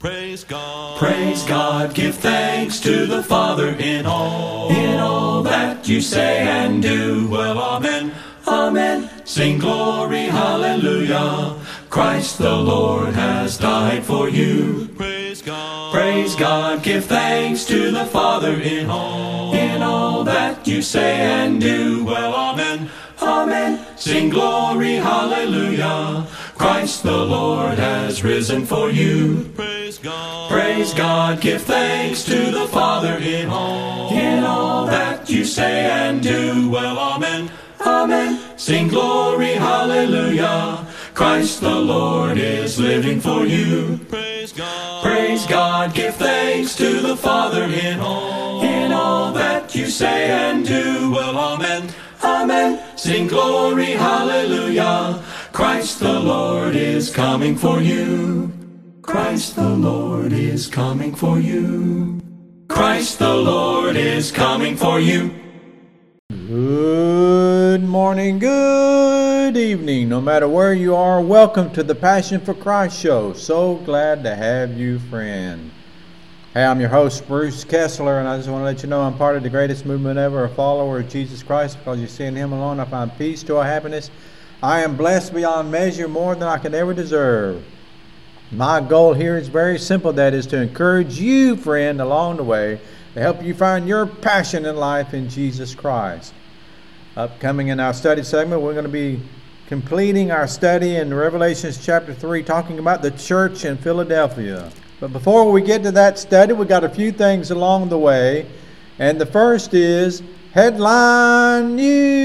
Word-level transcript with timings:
Praise 0.00 0.44
God. 0.44 0.98
Praise 0.98 1.42
God, 1.42 1.94
give 1.94 2.14
thanks 2.14 2.80
to 2.80 3.04
the 3.04 3.22
Father 3.22 3.68
in 3.78 4.06
all, 4.06 4.70
in 4.70 4.98
all 4.98 5.42
that 5.42 5.86
you 5.86 6.00
say 6.00 6.38
and 6.38 6.80
do. 6.80 7.28
Well, 7.28 7.58
Amen. 7.58 8.14
Amen. 8.48 9.10
Sing 9.26 9.58
glory, 9.58 10.22
hallelujah. 10.22 11.54
Christ 11.90 12.38
the 12.38 12.56
Lord 12.56 13.12
has 13.12 13.58
died 13.58 14.02
for 14.02 14.30
you. 14.30 14.88
Praise 14.96 15.42
God. 15.42 15.92
Praise 15.92 16.34
God, 16.34 16.82
give 16.82 17.04
thanks 17.04 17.66
to 17.66 17.90
the 17.90 18.06
Father 18.06 18.54
in 18.54 18.88
all, 18.88 19.52
in 19.52 19.82
all 19.82 20.24
that 20.24 20.66
you 20.66 20.80
say 20.80 21.16
and 21.20 21.60
do. 21.60 22.06
Well, 22.06 22.34
Amen. 22.34 22.88
Amen. 23.22 23.84
Sing 23.96 24.30
glory, 24.30 24.94
hallelujah. 24.94 26.26
Christ 26.56 27.02
the 27.02 27.24
Lord 27.24 27.78
has 27.78 28.24
risen 28.24 28.64
for 28.64 28.90
you. 28.90 29.50
Praise 29.54 29.98
God. 29.98 30.50
Praise 30.50 30.94
God, 30.94 31.40
give 31.40 31.62
thanks 31.62 32.24
to 32.24 32.50
the 32.50 32.66
Father 32.68 33.18
in 33.18 33.48
all, 33.48 34.12
in 34.12 34.44
all 34.44 34.86
that 34.86 35.28
you 35.28 35.44
say 35.44 35.90
and 35.90 36.22
do. 36.22 36.70
Well, 36.70 36.98
Amen. 36.98 37.50
Amen. 37.80 38.58
Sing 38.58 38.88
glory, 38.88 39.54
hallelujah. 39.54 40.86
Christ 41.14 41.60
the 41.60 41.74
Lord 41.74 42.38
is 42.38 42.78
living 42.78 43.20
for 43.20 43.44
you. 43.44 43.98
Praise 44.08 44.52
God. 44.52 45.02
Praise 45.04 45.46
God, 45.46 45.94
give 45.94 46.14
thanks 46.16 46.76
to 46.76 47.00
the 47.00 47.16
Father 47.16 47.64
in 47.64 48.00
all, 48.00 48.62
in 48.62 48.92
all 48.92 49.32
that 49.32 49.74
you 49.74 49.86
say 49.86 50.30
and 50.30 50.66
do. 50.66 51.10
Well, 51.10 51.36
Amen. 51.36 51.90
Amen. 52.22 52.80
Sing 52.96 53.26
glory, 53.26 53.92
hallelujah. 53.92 55.22
Christ 55.52 56.00
the 56.00 56.20
Lord 56.20 56.76
is 56.76 57.10
coming 57.10 57.56
for 57.56 57.80
you. 57.80 58.52
Christ 59.02 59.56
the 59.56 59.68
Lord 59.70 60.32
is 60.32 60.66
coming 60.66 61.14
for 61.14 61.38
you. 61.38 62.20
Christ 62.68 63.18
the 63.18 63.34
Lord 63.34 63.96
is 63.96 64.30
coming 64.30 64.76
for 64.76 65.00
you. 65.00 65.34
Good 66.30 67.82
morning, 67.82 68.38
good 68.38 69.56
evening, 69.56 70.08
no 70.08 70.20
matter 70.20 70.48
where 70.48 70.74
you 70.74 70.94
are. 70.94 71.20
Welcome 71.20 71.72
to 71.72 71.82
the 71.82 71.94
Passion 71.94 72.40
for 72.40 72.54
Christ 72.54 72.98
show. 73.00 73.32
So 73.32 73.76
glad 73.76 74.22
to 74.24 74.34
have 74.34 74.76
you, 74.76 74.98
friend. 74.98 75.70
Hey, 76.52 76.64
I'm 76.64 76.80
your 76.80 76.88
host, 76.88 77.28
Bruce 77.28 77.62
Kessler, 77.62 78.18
and 78.18 78.26
I 78.26 78.36
just 78.36 78.48
want 78.48 78.62
to 78.62 78.64
let 78.64 78.82
you 78.82 78.88
know 78.88 79.02
I'm 79.02 79.16
part 79.16 79.36
of 79.36 79.44
the 79.44 79.48
greatest 79.48 79.86
movement 79.86 80.18
ever, 80.18 80.42
a 80.42 80.48
follower 80.48 80.98
of 80.98 81.08
Jesus 81.08 81.44
Christ, 81.44 81.78
because 81.78 82.00
you 82.00 82.08
see 82.08 82.24
in 82.24 82.34
Him 82.34 82.52
alone 82.52 82.80
I 82.80 82.86
find 82.86 83.16
peace 83.16 83.48
our 83.48 83.62
happiness. 83.62 84.10
I 84.60 84.80
am 84.80 84.96
blessed 84.96 85.32
beyond 85.32 85.70
measure, 85.70 86.08
more 86.08 86.34
than 86.34 86.48
I 86.48 86.58
could 86.58 86.74
ever 86.74 86.92
deserve. 86.92 87.62
My 88.50 88.80
goal 88.80 89.14
here 89.14 89.38
is 89.38 89.46
very 89.46 89.78
simple 89.78 90.12
that 90.14 90.34
is 90.34 90.44
to 90.48 90.60
encourage 90.60 91.20
you, 91.20 91.54
friend, 91.54 92.00
along 92.00 92.38
the 92.38 92.42
way, 92.42 92.80
to 93.14 93.20
help 93.20 93.44
you 93.44 93.54
find 93.54 93.86
your 93.86 94.04
passion 94.04 94.66
in 94.66 94.74
life 94.74 95.14
in 95.14 95.28
Jesus 95.28 95.72
Christ. 95.76 96.34
Upcoming 97.14 97.68
in 97.68 97.78
our 97.78 97.94
study 97.94 98.24
segment, 98.24 98.60
we're 98.60 98.72
going 98.72 98.84
to 98.84 98.90
be 98.90 99.20
completing 99.68 100.32
our 100.32 100.48
study 100.48 100.96
in 100.96 101.14
Revelations 101.14 101.78
chapter 101.80 102.12
3, 102.12 102.42
talking 102.42 102.80
about 102.80 103.02
the 103.02 103.12
church 103.12 103.64
in 103.64 103.76
Philadelphia. 103.76 104.72
But 105.00 105.12
before 105.14 105.50
we 105.50 105.62
get 105.62 105.82
to 105.84 105.92
that 105.92 106.18
study, 106.18 106.52
we 106.52 106.66
got 106.66 106.84
a 106.84 106.88
few 106.90 107.10
things 107.10 107.50
along 107.50 107.88
the 107.88 107.96
way. 107.96 108.44
And 108.98 109.18
the 109.18 109.24
first 109.24 109.72
is 109.72 110.22
headline 110.52 111.74
news. 111.74 112.20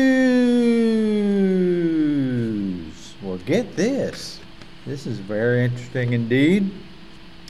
Well, 3.24 3.38
get 3.38 3.78
this. 3.78 4.42
This 4.86 5.08
is 5.08 5.20
very 5.20 5.64
interesting 5.64 6.12
indeed. 6.12 6.70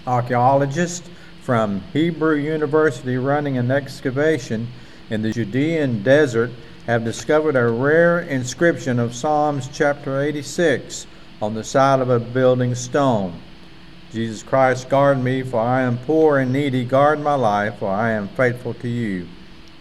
Archaeologists 0.05 1.09
from 1.41 1.81
Hebrew 1.91 2.35
University 2.35 3.17
running 3.17 3.57
an 3.57 3.71
excavation 3.71 4.67
in 5.09 5.23
the 5.23 5.31
Judean 5.31 6.03
desert 6.03 6.51
have 6.85 7.03
discovered 7.03 7.55
a 7.55 7.67
rare 7.67 8.19
inscription 8.19 8.99
of 8.99 9.15
Psalms 9.15 9.69
chapter 9.73 10.21
86 10.21 11.07
on 11.41 11.55
the 11.55 11.63
side 11.63 11.99
of 11.99 12.11
a 12.11 12.19
building 12.19 12.75
stone. 12.75 13.41
Jesus 14.15 14.43
Christ, 14.43 14.87
guard 14.87 15.21
me, 15.21 15.43
for 15.43 15.59
I 15.59 15.81
am 15.81 15.97
poor 15.97 16.39
and 16.39 16.53
needy. 16.53 16.85
Guard 16.85 17.19
my 17.19 17.35
life, 17.35 17.79
for 17.79 17.89
I 17.89 18.11
am 18.11 18.29
faithful 18.29 18.73
to 18.75 18.87
you. 18.87 19.27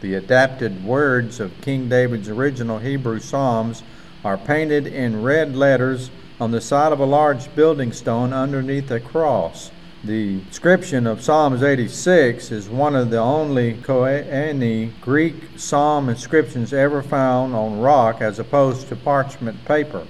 The 0.00 0.15
adapted 0.15 0.84
words 0.84 1.39
of 1.39 1.61
King 1.61 1.89
David's 1.89 2.28
original 2.28 2.81
Hebrew 2.81 3.21
Psalms 3.21 3.84
are 4.25 4.37
painted 4.37 4.89
in 4.89 5.23
red 5.23 5.55
letters 5.55 6.11
on 6.41 6.50
the 6.50 6.61
side 6.61 6.93
of 6.93 6.99
a 6.99 7.05
large 7.05 7.55
building 7.55 7.93
stone 7.93 8.33
underneath 8.33 8.91
a 8.91 8.99
cross. 8.99 9.71
The 10.03 10.33
inscription 10.33 11.06
of 11.06 11.23
Psalms 11.23 11.62
86 11.62 12.50
is 12.50 12.69
one 12.69 12.97
of 12.97 13.11
the 13.11 13.21
only 13.21 13.75
Koine 13.75 15.00
Greek 15.00 15.37
psalm 15.56 16.09
inscriptions 16.09 16.73
ever 16.73 17.05
found 17.05 17.55
on 17.55 17.78
rock 17.78 18.21
as 18.21 18.41
opposed 18.41 18.89
to 18.89 18.97
parchment 18.97 19.65
paper. 19.65 20.05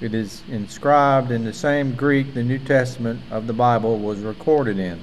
It 0.00 0.14
is 0.14 0.42
inscribed 0.48 1.32
in 1.32 1.44
the 1.44 1.52
same 1.52 1.94
Greek 1.94 2.32
the 2.32 2.44
New 2.44 2.60
Testament 2.60 3.20
of 3.30 3.48
the 3.48 3.52
Bible 3.52 3.98
was 3.98 4.20
recorded 4.20 4.78
in. 4.78 5.00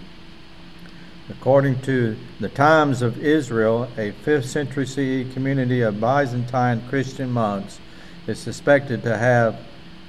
According 1.29 1.81
to 1.81 2.15
the 2.39 2.49
Times 2.49 3.01
of 3.01 3.21
Israel, 3.21 3.89
a 3.97 4.11
5th 4.11 4.45
century 4.45 4.85
CE 4.85 5.33
community 5.33 5.81
of 5.81 5.99
Byzantine 5.99 6.81
Christian 6.87 7.29
monks 7.29 7.79
is 8.25 8.39
suspected 8.39 9.03
to 9.03 9.17
have 9.17 9.59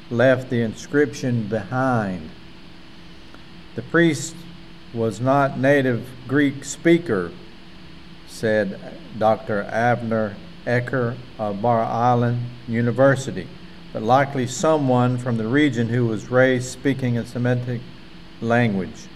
left 0.08 0.50
the 0.50 0.62
inscription 0.62 1.48
behind. 1.48 2.30
The 3.74 3.82
priest 3.82 4.36
was 4.94 5.20
not 5.20 5.58
native 5.58 6.08
Greek 6.28 6.64
speaker, 6.64 7.32
said 8.28 8.78
Dr. 9.18 9.64
Avner 9.64 10.34
Ecker 10.64 11.16
of 11.38 11.60
Bar-Ilan 11.60 12.40
University, 12.68 13.48
but 13.96 14.02
likely 14.02 14.46
someone 14.46 15.16
from 15.16 15.38
the 15.38 15.46
region 15.46 15.88
who 15.88 16.04
was 16.04 16.30
raised 16.30 16.68
speaking 16.68 17.16
a 17.16 17.24
Semitic 17.24 17.80
language. 18.42 19.06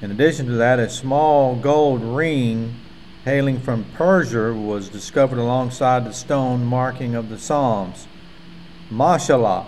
In 0.00 0.12
addition 0.12 0.46
to 0.46 0.52
that, 0.52 0.78
a 0.78 0.88
small 0.88 1.56
gold 1.56 2.00
ring 2.00 2.76
hailing 3.24 3.58
from 3.58 3.84
Persia 3.94 4.54
was 4.54 4.88
discovered 4.88 5.40
alongside 5.40 6.04
the 6.04 6.12
stone 6.12 6.64
marking 6.64 7.16
of 7.16 7.28
the 7.28 7.40
Psalms. 7.40 8.06
Mashallah, 8.88 9.66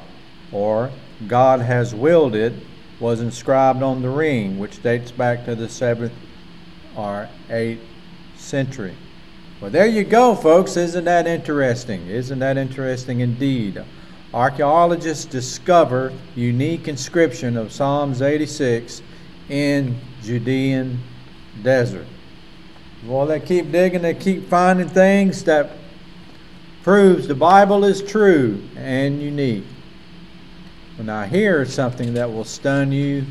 or 0.52 0.92
God 1.26 1.58
has 1.58 1.92
willed 1.92 2.36
it, 2.36 2.52
was 3.00 3.20
inscribed 3.20 3.82
on 3.82 4.00
the 4.00 4.10
ring, 4.10 4.60
which 4.60 4.80
dates 4.80 5.10
back 5.10 5.44
to 5.46 5.56
the 5.56 5.66
7th 5.66 6.12
or 6.96 7.28
8th 7.48 7.80
century. 8.36 8.94
Well, 9.62 9.70
there 9.70 9.86
you 9.86 10.02
go, 10.02 10.34
folks. 10.34 10.76
Isn't 10.76 11.04
that 11.04 11.28
interesting? 11.28 12.08
Isn't 12.08 12.40
that 12.40 12.58
interesting 12.58 13.20
indeed? 13.20 13.80
Archaeologists 14.34 15.24
discover 15.24 16.12
unique 16.34 16.88
inscription 16.88 17.56
of 17.56 17.70
Psalms 17.70 18.22
86 18.22 19.02
in 19.48 19.96
Judean 20.20 20.98
desert. 21.62 22.08
Well, 23.06 23.24
they 23.24 23.38
keep 23.38 23.70
digging, 23.70 24.02
they 24.02 24.14
keep 24.14 24.48
finding 24.48 24.88
things 24.88 25.44
that 25.44 25.70
proves 26.82 27.28
the 27.28 27.36
Bible 27.36 27.84
is 27.84 28.02
true 28.02 28.60
and 28.76 29.22
unique. 29.22 29.64
Well, 30.98 31.06
now 31.06 31.22
here's 31.22 31.72
something 31.72 32.14
that 32.14 32.28
will 32.28 32.44
stun 32.44 32.90
you, 32.90 33.26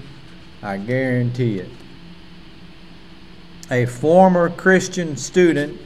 I 0.63 0.77
guarantee 0.77 1.59
it. 1.59 1.69
A 3.69 3.85
former 3.85 4.49
Christian 4.49 5.17
student 5.17 5.77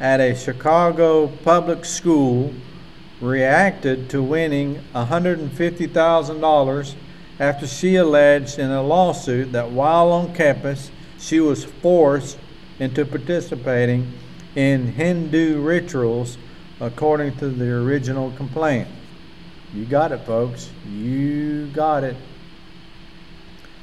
at 0.00 0.20
a 0.20 0.34
Chicago 0.34 1.26
public 1.26 1.84
school 1.84 2.54
reacted 3.20 4.08
to 4.10 4.22
winning 4.22 4.82
$150,000 4.94 6.94
after 7.40 7.66
she 7.66 7.96
alleged 7.96 8.58
in 8.58 8.70
a 8.70 8.82
lawsuit 8.82 9.52
that 9.52 9.70
while 9.70 10.12
on 10.12 10.34
campus 10.34 10.90
she 11.18 11.40
was 11.40 11.64
forced 11.64 12.38
into 12.78 13.04
participating 13.04 14.12
in 14.54 14.92
Hindu 14.92 15.60
rituals 15.60 16.38
according 16.80 17.36
to 17.36 17.48
the 17.48 17.70
original 17.70 18.30
complaint. 18.32 18.88
You 19.74 19.84
got 19.84 20.12
it, 20.12 20.24
folks. 20.24 20.70
You 20.88 21.66
got 21.66 22.04
it. 22.04 22.16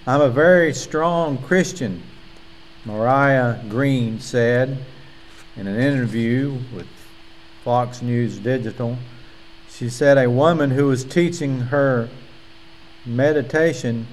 I'm 0.07 0.21
a 0.21 0.29
very 0.29 0.73
strong 0.73 1.37
Christian, 1.39 2.01
Mariah 2.85 3.59
Green 3.67 4.19
said 4.19 4.77
in 5.57 5.67
an 5.67 5.79
interview 5.79 6.57
with 6.73 6.87
Fox 7.63 8.01
News 8.01 8.39
Digital. 8.39 8.97
She 9.69 9.89
said 9.89 10.17
a 10.17 10.29
woman 10.29 10.71
who 10.71 10.87
was 10.87 11.03
teaching 11.03 11.59
her 11.59 12.09
meditation 13.05 14.07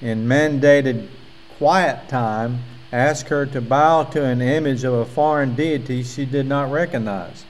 in 0.00 0.26
mandated 0.26 1.08
quiet 1.58 2.08
time 2.08 2.60
asked 2.92 3.28
her 3.28 3.46
to 3.46 3.60
bow 3.60 4.04
to 4.04 4.24
an 4.24 4.40
image 4.40 4.84
of 4.84 4.94
a 4.94 5.04
foreign 5.04 5.54
deity 5.54 6.02
she 6.02 6.24
did 6.24 6.46
not 6.46 6.70
recognize. 6.70 7.44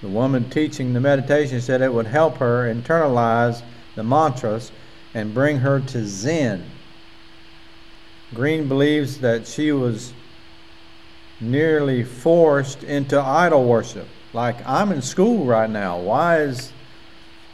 The 0.00 0.08
woman 0.08 0.48
teaching 0.48 0.92
the 0.92 1.00
meditation 1.00 1.60
said 1.60 1.82
it 1.82 1.92
would 1.92 2.06
help 2.06 2.36
her 2.38 2.72
internalize 2.72 3.62
the 3.94 4.04
mantras 4.04 4.70
and 5.14 5.34
bring 5.34 5.58
her 5.58 5.80
to 5.80 6.06
Zen. 6.06 6.64
Green 8.34 8.68
believes 8.68 9.18
that 9.18 9.46
she 9.46 9.72
was 9.72 10.12
nearly 11.40 12.04
forced 12.04 12.82
into 12.82 13.20
idol 13.20 13.64
worship. 13.64 14.06
Like 14.32 14.56
I'm 14.66 14.92
in 14.92 15.02
school 15.02 15.44
right 15.44 15.70
now. 15.70 15.98
Why 15.98 16.40
is 16.40 16.72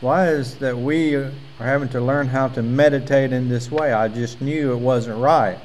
why 0.00 0.28
is 0.28 0.56
that 0.56 0.76
we 0.76 1.14
are 1.14 1.32
having 1.58 1.88
to 1.90 2.00
learn 2.00 2.26
how 2.26 2.48
to 2.48 2.62
meditate 2.62 3.32
in 3.32 3.48
this 3.48 3.70
way? 3.70 3.92
I 3.92 4.08
just 4.08 4.40
knew 4.40 4.72
it 4.72 4.78
wasn't 4.78 5.18
right. 5.18 5.58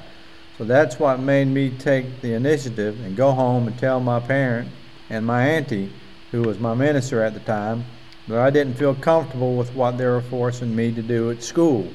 So 0.57 0.63
that's 0.63 0.99
what 0.99 1.19
made 1.19 1.47
me 1.47 1.71
take 1.71 2.21
the 2.21 2.33
initiative 2.33 2.99
and 3.03 3.15
go 3.15 3.31
home 3.31 3.67
and 3.67 3.77
tell 3.77 3.99
my 3.99 4.19
parent 4.19 4.69
and 5.09 5.25
my 5.25 5.43
auntie, 5.43 5.91
who 6.31 6.43
was 6.43 6.59
my 6.59 6.73
minister 6.73 7.23
at 7.23 7.33
the 7.33 7.39
time, 7.41 7.85
that 8.27 8.39
I 8.39 8.49
didn't 8.49 8.75
feel 8.75 8.93
comfortable 8.93 9.55
with 9.55 9.73
what 9.73 9.97
they 9.97 10.05
were 10.05 10.21
forcing 10.21 10.75
me 10.75 10.93
to 10.93 11.01
do 11.01 11.31
at 11.31 11.43
school. 11.43 11.91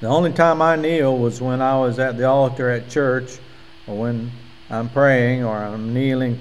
The 0.00 0.08
only 0.08 0.32
time 0.32 0.60
I 0.60 0.76
kneel 0.76 1.16
was 1.16 1.40
when 1.40 1.62
I 1.62 1.78
was 1.78 1.98
at 1.98 2.16
the 2.18 2.28
altar 2.28 2.70
at 2.70 2.90
church 2.90 3.38
or 3.86 3.96
when 3.96 4.32
I'm 4.72 4.88
praying 4.88 5.44
or 5.44 5.54
I'm 5.54 5.92
kneeling 5.92 6.40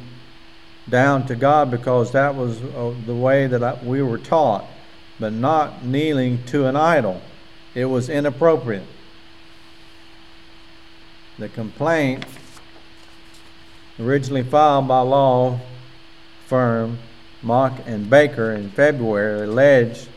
down 0.89 1.27
to 1.27 1.35
God 1.35 1.69
because 1.69 2.13
that 2.13 2.33
was 2.33 2.61
uh, 2.61 2.93
the 3.05 3.13
way 3.13 3.45
that 3.45 3.61
I, 3.61 3.77
we 3.83 4.01
were 4.01 4.17
taught, 4.17 4.65
but 5.19 5.33
not 5.33 5.83
kneeling 5.83 6.41
to 6.45 6.65
an 6.65 6.77
idol. 6.77 7.21
It 7.75 7.85
was 7.85 8.07
inappropriate. 8.07 8.85
The 11.37 11.49
complaint, 11.49 12.23
originally 13.99 14.43
filed 14.43 14.87
by 14.87 15.01
law 15.01 15.59
firm 16.45 16.99
Mauck 17.43 17.85
and 17.85 18.09
Baker 18.09 18.53
in 18.53 18.69
February, 18.69 19.41
alleged 19.41 20.07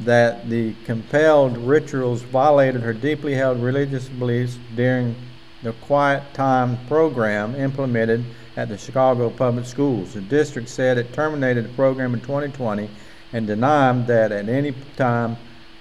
that 0.00 0.50
the 0.50 0.74
compelled 0.86 1.56
rituals 1.56 2.22
violated 2.22 2.80
her 2.82 2.94
deeply 2.94 3.34
held 3.34 3.62
religious 3.62 4.08
beliefs 4.08 4.58
during 4.74 5.14
the 5.62 5.72
quiet 5.72 6.22
time 6.34 6.78
program 6.86 7.54
implemented 7.54 8.24
at 8.56 8.68
the 8.68 8.78
Chicago 8.78 9.30
Public 9.30 9.66
Schools. 9.66 10.14
The 10.14 10.20
district 10.20 10.68
said 10.68 10.98
it 10.98 11.12
terminated 11.12 11.64
the 11.64 11.68
program 11.70 12.14
in 12.14 12.20
2020 12.20 12.88
and 13.32 13.46
denied 13.46 14.06
that 14.06 14.32
at 14.32 14.48
any 14.48 14.72
time 14.96 15.36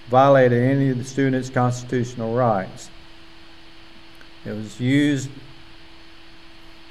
violated 0.10 0.62
any 0.62 0.90
of 0.90 0.98
the 0.98 1.04
students' 1.04 1.50
constitutional 1.50 2.34
rights. 2.34 2.90
It 4.46 4.52
was 4.52 4.80
used 4.80 5.30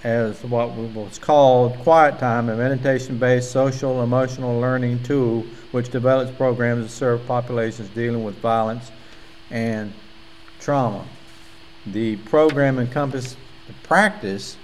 as 0.05 0.43
what 0.45 0.71
was 0.71 1.19
called 1.19 1.77
Quiet 1.79 2.19
Time, 2.19 2.49
a 2.49 2.57
meditation 2.57 3.19
based 3.19 3.51
social 3.51 4.03
emotional 4.03 4.61
learning 4.61 5.03
tool 5.03 5.45
which 5.73 5.91
develops 5.91 6.31
programs 6.37 6.87
to 6.87 6.93
serve 6.93 7.27
populations 7.27 7.89
dealing 7.91 8.23
with 8.23 8.37
violence 8.37 8.93
and 9.51 9.93
trauma. 10.61 11.05
The 11.93 12.17
program 12.17 12.79
encompassed 12.79 13.37
the 13.67 13.73
practice 13.83 14.57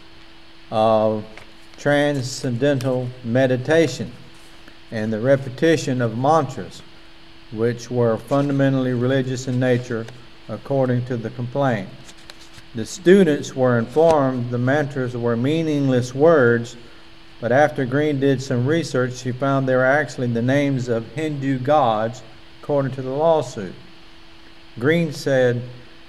of 0.71 1.25
transcendental 1.79 3.09
meditation 3.23 4.13
and 4.91 5.11
the 5.11 5.21
repetition 5.21 6.03
of 6.03 6.19
mantras, 6.19 6.83
which 7.51 7.91
were 7.91 8.19
fundamentally 8.19 8.93
religious 8.93 9.49
in 9.49 9.59
nature, 9.59 10.05
according 10.49 11.07
to 11.07 11.17
the 11.17 11.31
complaint. 11.31 11.89
The 12.75 12.85
students 12.85 13.55
were 13.55 13.79
informed 13.79 14.51
the 14.51 14.59
mantras 14.59 15.17
were 15.17 15.37
meaningless 15.37 16.15
words, 16.15 16.77
but 17.41 17.53
after 17.53 17.87
Green 17.87 18.21
did 18.21 18.43
some 18.43 18.67
research, 18.67 19.15
she 19.15 19.33
found 19.33 19.67
they 19.67 19.77
were 19.77 19.85
actually 19.85 20.27
the 20.27 20.43
names 20.43 20.89
of 20.89 21.11
Hindu 21.13 21.59
gods, 21.61 22.23
according 22.63 22.93
to 22.93 23.03
the 23.03 23.11
lawsuit. 23.11 23.75
Green 24.79 25.13
said 25.13 25.63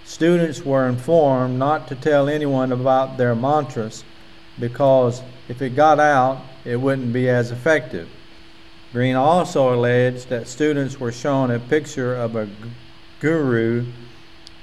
students 0.05 0.63
were 0.63 0.87
informed 0.87 1.59
not 1.59 1.87
to 1.89 1.95
tell 1.95 2.29
anyone 2.29 2.71
about 2.71 3.17
their 3.17 3.35
mantras 3.35 4.05
because 4.59 5.21
if 5.49 5.61
it 5.61 5.75
got 5.75 5.99
out, 5.99 6.41
it 6.63 6.77
wouldn't 6.77 7.11
be 7.11 7.27
as 7.27 7.51
effective. 7.51 8.07
Green 8.93 9.15
also 9.15 9.75
alleged 9.75 10.29
that 10.29 10.47
students 10.47 10.99
were 10.99 11.11
shown 11.11 11.51
a 11.51 11.59
picture 11.59 12.15
of 12.15 12.35
a 12.35 12.47
guru 13.19 13.85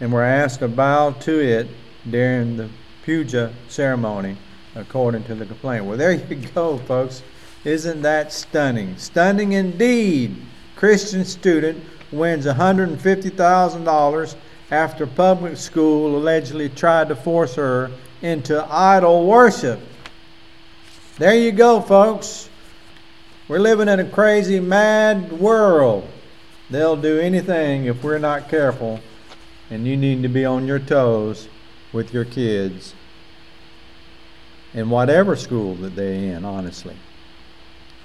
and 0.00 0.12
were 0.12 0.22
asked 0.22 0.60
to 0.60 0.68
bow 0.68 1.10
to 1.10 1.38
it 1.38 1.68
during 2.08 2.56
the 2.56 2.70
puja 3.04 3.52
ceremony, 3.68 4.36
according 4.74 5.24
to 5.24 5.34
the 5.34 5.44
complaint. 5.44 5.84
Well, 5.84 5.98
there 5.98 6.12
you 6.12 6.36
go, 6.54 6.78
folks. 6.78 7.22
Isn't 7.64 8.02
that 8.02 8.32
stunning? 8.32 8.96
Stunning 8.96 9.52
indeed. 9.52 10.36
Christian 10.76 11.24
student 11.24 11.84
wins 12.10 12.46
$150,000 12.46 14.34
after 14.72 15.06
public 15.06 15.58
school 15.58 16.16
allegedly 16.16 16.66
tried 16.70 17.08
to 17.08 17.14
force 17.14 17.56
her 17.56 17.90
into 18.22 18.66
idol 18.72 19.26
worship. 19.26 19.78
There 21.18 21.34
you 21.34 21.52
go, 21.52 21.82
folks. 21.82 22.48
We're 23.48 23.58
living 23.58 23.86
in 23.88 24.00
a 24.00 24.08
crazy, 24.08 24.60
mad 24.60 25.30
world. 25.30 26.08
They'll 26.70 26.96
do 26.96 27.20
anything 27.20 27.84
if 27.84 28.02
we're 28.02 28.18
not 28.18 28.48
careful, 28.48 29.00
and 29.68 29.86
you 29.86 29.94
need 29.94 30.22
to 30.22 30.28
be 30.28 30.46
on 30.46 30.66
your 30.66 30.78
toes 30.78 31.48
with 31.92 32.14
your 32.14 32.24
kids 32.24 32.94
in 34.72 34.88
whatever 34.88 35.36
school 35.36 35.74
that 35.74 35.96
they're 35.96 36.14
in, 36.34 36.46
honestly. 36.46 36.96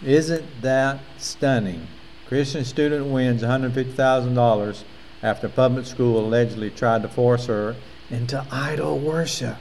Isn't 0.03 0.43
that 0.61 0.99
stunning? 1.17 1.87
Christian 2.27 2.65
student 2.65 3.05
wins 3.05 3.41
$150,000 3.41 4.83
after 5.23 5.49
public 5.49 5.85
school 5.85 6.19
allegedly 6.19 6.69
tried 6.69 7.01
to 7.01 7.07
force 7.07 7.47
her 7.47 7.75
into 8.09 8.45
idol 8.51 8.99
worship. 8.99 9.57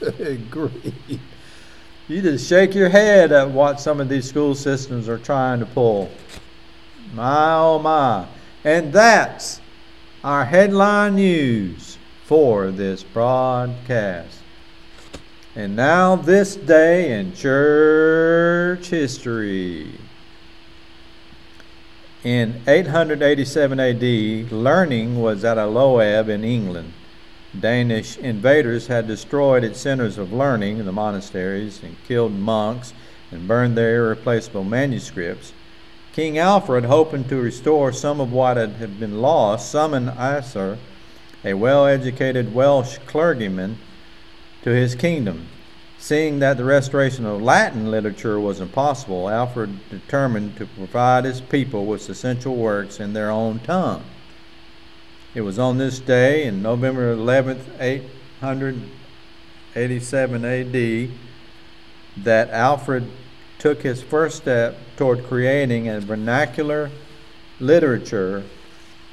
Good 0.00 0.50
grief. 0.50 0.94
You 2.08 2.22
just 2.22 2.48
shake 2.48 2.74
your 2.74 2.88
head 2.88 3.32
at 3.32 3.50
what 3.50 3.80
some 3.80 4.00
of 4.00 4.08
these 4.08 4.28
school 4.28 4.54
systems 4.54 5.08
are 5.08 5.18
trying 5.18 5.60
to 5.60 5.66
pull. 5.66 6.10
My 7.14 7.54
oh 7.54 7.78
my. 7.78 8.26
And 8.64 8.92
that's 8.92 9.60
our 10.24 10.44
headline 10.44 11.16
news 11.16 11.98
for 12.24 12.70
this 12.70 13.02
broadcast. 13.02 14.40
And 15.54 15.74
now, 15.74 16.16
this 16.16 16.54
day 16.54 17.18
in 17.18 17.34
church 17.34 18.88
history. 18.88 19.90
In 22.26 22.60
887 22.66 23.78
AD, 23.78 24.50
learning 24.50 25.22
was 25.22 25.44
at 25.44 25.58
a 25.58 25.66
low 25.66 26.00
ebb 26.00 26.28
in 26.28 26.42
England. 26.42 26.92
Danish 27.60 28.18
invaders 28.18 28.88
had 28.88 29.06
destroyed 29.06 29.62
its 29.62 29.78
centers 29.78 30.18
of 30.18 30.32
learning, 30.32 30.84
the 30.84 30.90
monasteries, 30.90 31.80
and 31.84 31.94
killed 32.08 32.32
monks 32.32 32.92
and 33.30 33.46
burned 33.46 33.78
their 33.78 33.98
irreplaceable 33.98 34.64
manuscripts. 34.64 35.52
King 36.14 36.36
Alfred, 36.36 36.86
hoping 36.86 37.28
to 37.28 37.36
restore 37.36 37.92
some 37.92 38.20
of 38.20 38.32
what 38.32 38.56
had 38.56 38.98
been 38.98 39.22
lost, 39.22 39.70
summoned 39.70 40.10
Asser, 40.10 40.78
a 41.44 41.54
well 41.54 41.86
educated 41.86 42.52
Welsh 42.52 42.98
clergyman, 43.06 43.78
to 44.64 44.70
his 44.70 44.96
kingdom. 44.96 45.46
Seeing 46.06 46.38
that 46.38 46.56
the 46.56 46.62
restoration 46.62 47.26
of 47.26 47.42
Latin 47.42 47.90
literature 47.90 48.38
was 48.38 48.60
impossible, 48.60 49.28
Alfred 49.28 49.90
determined 49.90 50.56
to 50.56 50.64
provide 50.64 51.24
his 51.24 51.40
people 51.40 51.84
with 51.84 52.08
essential 52.08 52.54
works 52.54 53.00
in 53.00 53.12
their 53.12 53.28
own 53.28 53.58
tongue. 53.58 54.04
It 55.34 55.40
was 55.40 55.58
on 55.58 55.78
this 55.78 55.98
day, 55.98 56.44
in 56.44 56.62
November 56.62 57.12
11th, 57.12 57.80
887 57.80 60.44
AD, 60.44 61.10
that 62.22 62.50
Alfred 62.50 63.10
took 63.58 63.82
his 63.82 64.00
first 64.00 64.36
step 64.36 64.78
toward 64.96 65.24
creating 65.24 65.88
a 65.88 65.98
vernacular 65.98 66.88
literature 67.58 68.44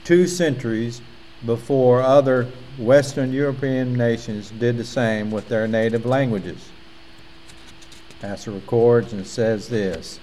two 0.03 0.27
centuries 0.27 1.01
before 1.43 2.03
other 2.03 2.51
Western 2.77 3.33
European 3.33 3.95
nations 3.95 4.51
did 4.51 4.77
the 4.77 4.85
same 4.85 5.31
with 5.31 5.47
their 5.47 5.67
native 5.67 6.05
languages. 6.05 6.69
Asser 8.23 8.51
records 8.51 9.11
and 9.11 9.27
says 9.27 9.67
this 9.67 10.17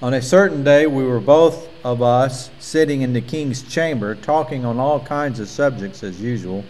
On 0.00 0.14
a 0.14 0.22
certain 0.22 0.62
day, 0.62 0.86
we 0.86 1.02
were 1.02 1.18
both 1.18 1.68
of 1.84 2.00
us 2.00 2.50
sitting 2.60 3.02
in 3.02 3.14
the 3.14 3.20
king's 3.20 3.62
chamber, 3.62 4.14
talking 4.14 4.64
on 4.64 4.78
all 4.78 5.00
kinds 5.00 5.40
of 5.40 5.48
subjects 5.48 6.04
as 6.04 6.20
usual, 6.20 6.64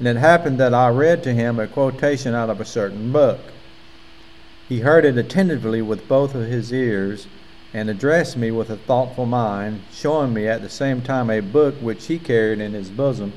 and 0.00 0.08
it 0.08 0.16
happened 0.16 0.58
that 0.58 0.74
I 0.74 0.88
read 0.88 1.22
to 1.22 1.32
him 1.32 1.60
a 1.60 1.68
quotation 1.68 2.34
out 2.34 2.50
of 2.50 2.60
a 2.60 2.64
certain 2.64 3.12
book. 3.12 3.38
He 4.68 4.80
heard 4.80 5.04
it 5.04 5.16
attentively 5.16 5.80
with 5.80 6.08
both 6.08 6.34
of 6.34 6.48
his 6.48 6.72
ears 6.72 7.28
and 7.72 7.88
addressed 7.88 8.36
me 8.36 8.50
with 8.50 8.68
a 8.68 8.76
thoughtful 8.76 9.26
mind, 9.26 9.82
showing 9.92 10.34
me 10.34 10.48
at 10.48 10.60
the 10.60 10.68
same 10.68 11.02
time 11.02 11.30
a 11.30 11.38
book 11.38 11.76
which 11.76 12.06
he 12.06 12.18
carried 12.18 12.58
in 12.60 12.72
his 12.72 12.90
bosom, 12.90 13.32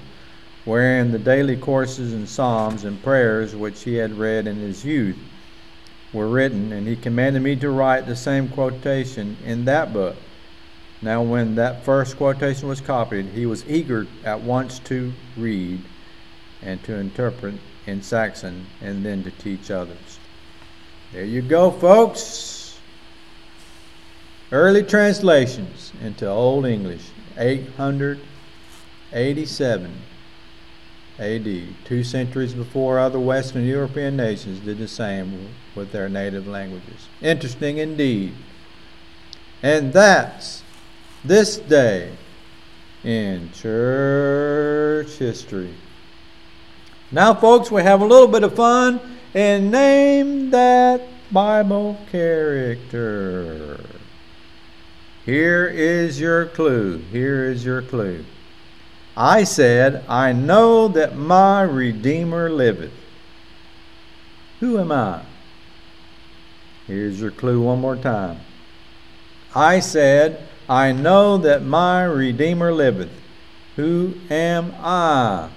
wherein 0.65 1.11
the 1.11 1.19
daily 1.19 1.55
courses 1.55 2.13
and 2.13 2.27
psalms 2.27 2.83
and 2.83 3.03
prayers 3.03 3.55
which 3.55 3.83
he 3.83 3.93
had 3.95 4.17
read 4.17 4.47
in 4.47 4.55
his 4.55 4.83
youth 4.83 5.17
were 6.13 6.27
written, 6.27 6.71
and 6.71 6.87
he 6.87 6.95
commanded 6.95 7.41
me 7.41 7.55
to 7.57 7.69
write 7.69 8.07
the 8.07 8.15
same 8.15 8.49
quotation 8.49 9.37
in 9.45 9.65
that 9.65 9.93
book. 9.93 10.15
Now, 11.01 11.21
when 11.21 11.55
that 11.55 11.85
first 11.85 12.17
quotation 12.17 12.67
was 12.67 12.81
copied, 12.81 13.27
he 13.27 13.45
was 13.45 13.63
eager 13.69 14.05
at 14.23 14.41
once 14.41 14.79
to 14.79 15.13
read, 15.37 15.79
and 16.61 16.83
to 16.83 16.95
interpret 16.95 17.55
in 17.87 18.01
Saxon 18.01 18.65
and 18.81 19.05
then 19.05 19.23
to 19.23 19.31
teach 19.31 19.71
others. 19.71 20.19
There 21.13 21.23
you 21.23 21.41
go, 21.41 21.71
folks. 21.71 22.77
Early 24.51 24.83
translations 24.83 25.93
into 26.01 26.27
Old 26.27 26.65
English, 26.65 27.05
887 27.37 29.93
AD, 31.19 31.67
two 31.85 32.03
centuries 32.03 32.53
before 32.53 32.97
other 32.97 33.19
Western 33.19 33.65
European 33.65 34.15
nations 34.15 34.59
did 34.59 34.77
the 34.77 34.87
same 34.87 35.49
with 35.75 35.91
their 35.91 36.07
native 36.07 36.47
languages. 36.47 37.07
Interesting 37.21 37.77
indeed. 37.77 38.33
And 39.61 39.91
that's 39.91 40.63
this 41.25 41.57
day 41.57 42.11
in 43.03 43.51
church 43.51 45.11
history. 45.17 45.73
Now, 47.11 47.33
folks, 47.33 47.69
we 47.69 47.81
have 47.81 48.01
a 48.01 48.05
little 48.05 48.27
bit 48.27 48.43
of 48.43 48.55
fun 48.55 49.01
and 49.33 49.71
name 49.71 50.51
that 50.51 51.01
Bible 51.31 51.97
character. 52.11 53.79
Here 55.25 55.67
is 55.67 56.19
your 56.19 56.45
clue. 56.45 56.99
Here 57.11 57.45
is 57.45 57.65
your 57.65 57.81
clue. 57.81 58.23
I 59.19 59.43
said, 59.43 60.05
I 60.07 60.31
know 60.31 60.87
that 60.87 61.17
my 61.17 61.61
Redeemer 61.61 62.49
liveth. 62.49 62.93
Who 64.61 64.79
am 64.79 64.93
I? 64.93 65.23
Here's 66.87 67.19
your 67.19 67.31
clue 67.31 67.61
one 67.61 67.81
more 67.81 67.97
time. 67.97 68.39
I 69.53 69.81
said, 69.81 70.47
I 70.69 70.93
know 70.93 71.37
that 71.39 71.63
my 71.63 72.05
Redeemer 72.05 72.71
liveth. 72.71 73.11
Who 73.75 74.13
am 74.29 74.73
I? 74.79 75.49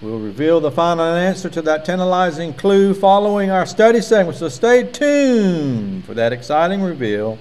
We'll 0.00 0.18
reveal 0.18 0.60
the 0.60 0.72
final 0.72 1.04
answer 1.04 1.48
to 1.48 1.62
that 1.62 1.84
tantalizing 1.84 2.54
clue 2.54 2.92
following 2.92 3.52
our 3.52 3.66
study 3.66 4.00
segment, 4.00 4.36
so 4.36 4.48
stay 4.48 4.82
tuned 4.82 6.04
for 6.04 6.14
that 6.14 6.32
exciting 6.32 6.82
reveal 6.82 7.38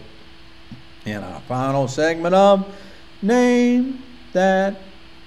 in 1.05 1.24
our 1.24 1.41
final 1.41 1.88
segment 1.88 2.36
of 2.36 2.72
Name 3.24 4.03
That 4.34 4.79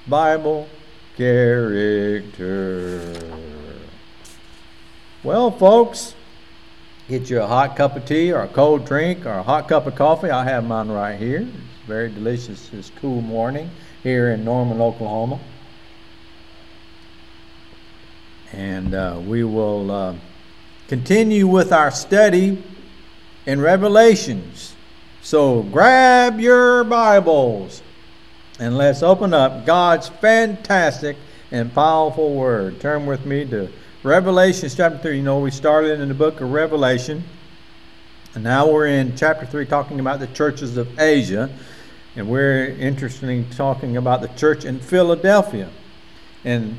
Bible 0.07 0.69
Character. 1.17 3.15
Well, 5.23 5.51
folks, 5.51 6.15
get 7.09 7.31
you 7.31 7.41
a 7.41 7.47
hot 7.47 7.75
cup 7.77 7.97
of 7.97 8.05
tea 8.05 8.31
or 8.31 8.43
a 8.43 8.49
cold 8.49 8.85
drink 8.85 9.25
or 9.25 9.33
a 9.33 9.43
hot 9.43 9.67
cup 9.67 9.87
of 9.87 9.95
coffee. 9.95 10.29
I 10.29 10.45
have 10.45 10.67
mine 10.67 10.91
right 10.91 11.19
here. 11.19 11.41
It's 11.41 11.87
very 11.87 12.11
delicious 12.11 12.69
this 12.69 12.93
cool 13.01 13.23
morning 13.23 13.71
here 14.03 14.33
in 14.33 14.45
Norman, 14.45 14.83
Oklahoma. 14.83 15.41
And 18.53 18.93
uh, 18.93 19.23
we 19.25 19.43
will 19.43 19.91
uh, 19.91 20.17
continue 20.87 21.47
with 21.47 21.73
our 21.73 21.91
study 21.91 22.63
in 23.47 23.59
Revelations. 23.59 24.75
So 25.23 25.63
grab 25.63 26.39
your 26.41 26.85
Bibles 26.85 27.81
and 28.59 28.77
let's 28.77 29.03
open 29.03 29.35
up 29.35 29.67
God's 29.67 30.09
fantastic 30.09 31.17
and 31.51 31.73
powerful 31.75 32.35
Word. 32.35 32.81
Turn 32.81 33.07
with 33.07 33.27
me 33.27 33.45
to 33.47 33.69
Revelation 34.03 34.69
chapter 34.69 34.99
3. 34.99 35.17
You 35.17 35.23
know, 35.23 35.41
we 35.41 35.51
started 35.51 36.01
in 36.01 36.09
the 36.09 36.15
book 36.15 36.41
of 36.41 36.53
Revelation, 36.53 37.25
and 38.35 38.45
now 38.45 38.71
we're 38.71 38.87
in 38.87 39.17
chapter 39.17 39.47
3 39.47 39.67
talking 39.67 39.99
about 39.99 40.21
the 40.21 40.27
churches 40.29 40.77
of 40.77 41.01
Asia. 41.01 41.51
And 42.17 42.29
we're 42.29 42.67
interested 42.67 43.29
in 43.29 43.51
talking 43.51 43.97
about 43.97 44.21
the 44.21 44.29
church 44.29 44.65
in 44.65 44.79
Philadelphia. 44.79 45.69
And 46.45 46.77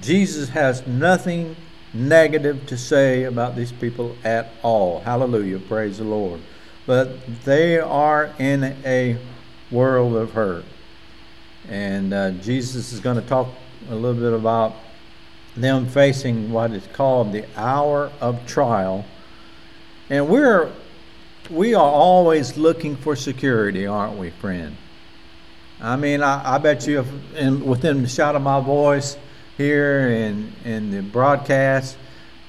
Jesus 0.00 0.50
has 0.50 0.86
nothing 0.86 1.56
negative 1.92 2.66
to 2.66 2.76
say 2.76 3.24
about 3.24 3.56
these 3.56 3.72
people 3.72 4.14
at 4.22 4.52
all. 4.62 5.00
Hallelujah. 5.00 5.58
Praise 5.58 5.98
the 5.98 6.04
Lord. 6.04 6.40
But 6.86 7.44
they 7.44 7.80
are 7.80 8.32
in 8.38 8.76
a 8.84 9.18
world 9.72 10.14
of 10.14 10.32
hurt. 10.32 10.64
And 11.70 12.12
uh, 12.12 12.32
Jesus 12.32 12.92
is 12.92 12.98
going 12.98 13.20
to 13.20 13.26
talk 13.26 13.48
a 13.88 13.94
little 13.94 14.20
bit 14.20 14.32
about 14.32 14.74
them 15.56 15.86
facing 15.86 16.50
what 16.50 16.72
is 16.72 16.86
called 16.88 17.32
the 17.32 17.44
hour 17.56 18.10
of 18.20 18.44
trial. 18.46 19.04
And 20.10 20.28
we're 20.28 20.72
we 21.48 21.74
are 21.74 21.90
always 21.90 22.56
looking 22.56 22.96
for 22.96 23.16
security, 23.16 23.86
aren't 23.86 24.18
we, 24.18 24.30
friend? 24.30 24.76
I 25.80 25.96
mean, 25.96 26.22
I, 26.22 26.56
I 26.56 26.58
bet 26.58 26.86
you, 26.86 27.00
if 27.00 27.36
in, 27.36 27.64
within 27.64 28.02
the 28.02 28.08
shout 28.08 28.36
of 28.36 28.42
my 28.42 28.60
voice 28.60 29.16
here 29.56 30.08
in 30.08 30.52
in 30.64 30.90
the 30.90 31.02
broadcast, 31.02 31.96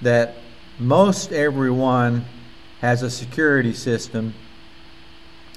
that 0.02 0.36
most 0.80 1.32
everyone 1.32 2.26
has 2.82 3.04
a 3.04 3.10
security 3.10 3.74
system 3.74 4.34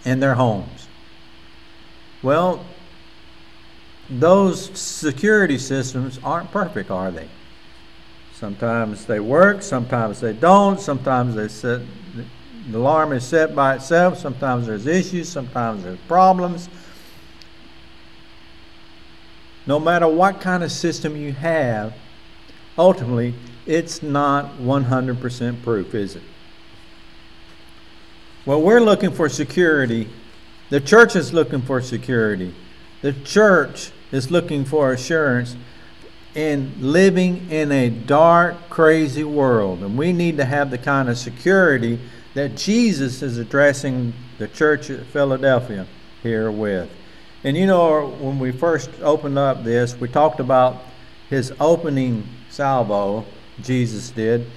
in 0.04 0.20
their 0.20 0.34
homes. 0.34 0.86
Well, 2.22 2.64
those 4.10 4.78
security 4.78 5.58
systems 5.58 6.18
aren't 6.22 6.50
perfect, 6.50 6.90
are 6.90 7.10
they? 7.10 7.28
Sometimes 8.34 9.06
they 9.06 9.20
work, 9.20 9.62
sometimes 9.62 10.20
they 10.20 10.32
don't, 10.32 10.78
sometimes 10.78 11.34
they 11.34 11.48
set, 11.48 11.80
the 12.70 12.78
alarm 12.78 13.12
is 13.12 13.24
set 13.24 13.54
by 13.54 13.76
itself, 13.76 14.18
sometimes 14.18 14.66
there's 14.66 14.86
issues, 14.86 15.28
sometimes 15.28 15.84
there's 15.84 15.98
problems. 16.00 16.68
No 19.66 19.80
matter 19.80 20.06
what 20.06 20.40
kind 20.40 20.62
of 20.62 20.70
system 20.70 21.16
you 21.16 21.32
have, 21.32 21.94
ultimately, 22.76 23.34
it's 23.66 24.02
not 24.02 24.58
100% 24.58 25.62
proof, 25.62 25.94
is 25.94 26.16
it? 26.16 26.22
Well, 28.44 28.60
we're 28.60 28.80
looking 28.80 29.10
for 29.10 29.30
security. 29.30 30.06
The 30.68 30.80
church 30.80 31.16
is 31.16 31.32
looking 31.32 31.62
for 31.62 31.80
security. 31.80 32.54
The 33.00 33.14
church 33.14 33.90
is 34.14 34.30
looking 34.30 34.64
for 34.64 34.92
assurance 34.92 35.56
in 36.36 36.72
living 36.78 37.50
in 37.50 37.72
a 37.72 37.90
dark, 37.90 38.54
crazy 38.70 39.24
world. 39.24 39.82
And 39.82 39.98
we 39.98 40.12
need 40.12 40.36
to 40.36 40.44
have 40.44 40.70
the 40.70 40.78
kind 40.78 41.08
of 41.08 41.18
security 41.18 41.98
that 42.34 42.56
Jesus 42.56 43.22
is 43.22 43.38
addressing 43.38 44.14
the 44.38 44.46
church 44.46 44.88
at 44.88 45.04
Philadelphia 45.06 45.86
here 46.22 46.48
with. 46.48 46.88
And 47.42 47.56
you 47.56 47.66
know, 47.66 48.08
when 48.20 48.38
we 48.38 48.52
first 48.52 48.88
opened 49.02 49.36
up 49.36 49.64
this, 49.64 49.96
we 49.96 50.06
talked 50.06 50.38
about 50.38 50.82
his 51.28 51.52
opening 51.58 52.28
salvo, 52.50 53.26
Jesus 53.62 54.10
did. 54.10 54.48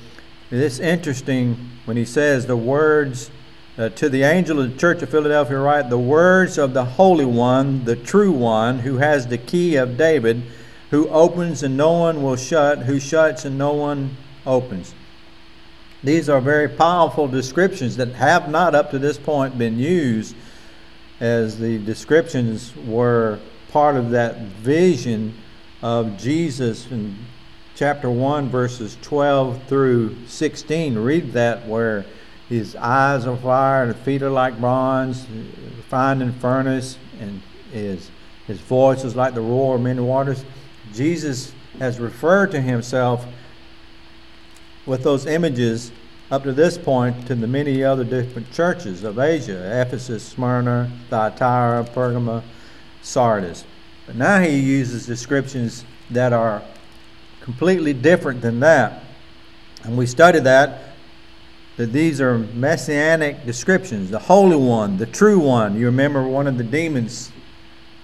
It's 0.52 0.80
interesting 0.80 1.72
when 1.86 1.98
he 1.98 2.06
says 2.06 2.46
the 2.46 2.56
words 2.56 3.32
uh, 3.78 3.90
to 3.90 4.10
the 4.10 4.24
angel 4.24 4.60
of 4.60 4.72
the 4.72 4.78
church 4.78 5.02
of 5.04 5.10
Philadelphia, 5.10 5.60
write 5.60 5.90
the 5.90 6.00
words 6.00 6.58
of 6.58 6.74
the 6.74 6.84
Holy 6.84 7.26
One, 7.26 7.86
the 7.86 7.96
true 7.96 8.32
One, 8.32 8.80
who 8.80 8.98
has 8.98 9.28
the 9.28 9.38
key 9.38 9.76
of 9.76 9.98
David, 9.98 10.44
who 10.90 11.08
opens 11.10 11.62
and 11.62 11.78
no 11.78 11.92
one 11.92 12.24
will 12.24 12.36
shut, 12.36 12.80
who 12.80 13.00
shuts 13.00 13.46
and 13.46 13.58
no 13.58 13.74
one 13.74 14.18
opens. 14.46 14.96
These 16.04 16.30
are 16.30 16.42
very 16.42 16.70
powerful 16.70 17.28
descriptions 17.28 17.98
that 17.98 18.10
have 18.14 18.50
not 18.50 18.74
up 18.74 18.92
to 18.92 19.00
this 19.00 19.18
point 19.18 19.58
been 19.58 19.78
used, 19.78 20.36
as 21.20 21.60
the 21.60 21.78
descriptions 21.80 22.76
were 22.76 23.40
part 23.72 23.96
of 23.96 24.12
that 24.12 24.38
vision 24.38 25.36
of 25.82 26.18
Jesus 26.18 26.90
in 26.90 27.16
chapter 27.76 28.10
1, 28.10 28.50
verses 28.50 28.98
12 29.02 29.64
through 29.68 30.16
16. 30.28 30.98
Read 30.98 31.34
that 31.34 31.68
where 31.68 32.06
his 32.50 32.76
eyes 32.76 33.26
are 33.26 33.36
fire, 33.38 33.84
and 33.84 33.96
his 33.96 34.04
feet 34.04 34.22
are 34.22 34.30
like 34.30 34.60
bronze, 34.60 35.26
refined 35.76 36.22
in 36.22 36.32
furnace, 36.34 36.98
and 37.20 37.42
his 37.72 38.10
his 38.48 38.62
voice 38.62 39.04
is 39.04 39.16
like 39.16 39.34
the 39.34 39.42
roar 39.42 39.76
of 39.76 39.82
many 39.82 40.00
waters. 40.00 40.44
Jesus 40.94 41.54
has 41.80 42.00
referred 42.00 42.52
to 42.52 42.62
himself 42.62 43.26
with 44.86 45.04
those 45.04 45.26
images 45.26 45.92
up 46.32 46.44
to 46.44 46.54
this 46.54 46.78
point 46.78 47.28
to 47.28 47.36
the 47.36 47.46
many 47.46 47.84
other 47.84 48.06
different 48.06 48.52
churches 48.54 49.04
of 49.04 49.20
Asia 49.20 49.82
Ephesus, 49.82 50.24
Smyrna, 50.24 50.90
Thyatira, 51.10 51.84
Pergama, 51.94 52.42
Sardis. 53.02 53.66
But 54.06 54.16
now 54.16 54.40
he 54.40 54.58
uses 54.58 55.06
descriptions 55.06 55.84
that 56.10 56.32
are 56.32 56.62
completely 57.42 57.92
different 57.92 58.42
than 58.42 58.62
that. 58.62 59.04
And 59.84 59.98
we 59.98 60.06
studied 60.06 60.46
that 60.46 60.87
that 61.78 61.94
these 61.94 62.20
are 62.20 62.40
messianic 62.40 63.46
descriptions 63.46 64.10
the 64.10 64.20
Holy 64.20 64.58
One, 64.58 64.98
the 64.98 65.06
True 65.06 65.40
One. 65.40 65.80
You 65.80 65.86
remember 65.86 66.28
one 66.28 66.48
of 66.48 66.58
the 66.58 66.64
demons 66.64 67.32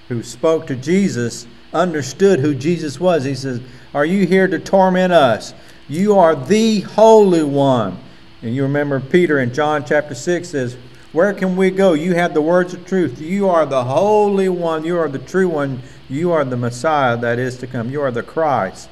who 0.08 0.24
spoke 0.24 0.68
to 0.68 0.76
Jesus 0.76 1.48
understood 1.74 2.40
who 2.40 2.54
Jesus 2.54 3.00
was. 3.00 3.24
He 3.24 3.36
says, 3.36 3.62
Are 3.94 4.06
you 4.06 4.26
here 4.28 4.48
to 4.48 4.60
torment 4.60 5.12
us? 5.12 5.54
You 5.90 6.18
are 6.18 6.36
the 6.36 6.82
Holy 6.82 7.44
One. 7.44 8.00
And 8.44 8.56
you 8.56 8.64
remember 8.64 9.00
Peter 9.00 9.40
in 9.40 9.54
John 9.54 9.84
chapter 9.86 10.14
6 10.14 10.50
says, 10.50 10.78
Where 11.12 11.34
can 11.34 11.56
we 11.56 11.72
go? 11.72 11.94
You 11.94 12.14
have 12.14 12.36
the 12.36 12.42
words 12.42 12.74
of 12.76 12.86
truth. 12.86 13.20
You 13.20 13.50
are 13.50 13.66
the 13.66 13.86
Holy 13.86 14.50
One. 14.50 14.86
You 14.86 14.98
are 15.00 15.10
the 15.10 15.20
true 15.20 15.50
one. 15.50 15.82
You 16.10 16.32
are 16.32 16.46
the 16.46 16.58
Messiah 16.58 17.18
that 17.18 17.40
is 17.40 17.58
to 17.58 17.68
come. 17.68 17.90
You 17.90 18.02
are 18.02 18.12
the 18.12 18.22
Christ, 18.22 18.90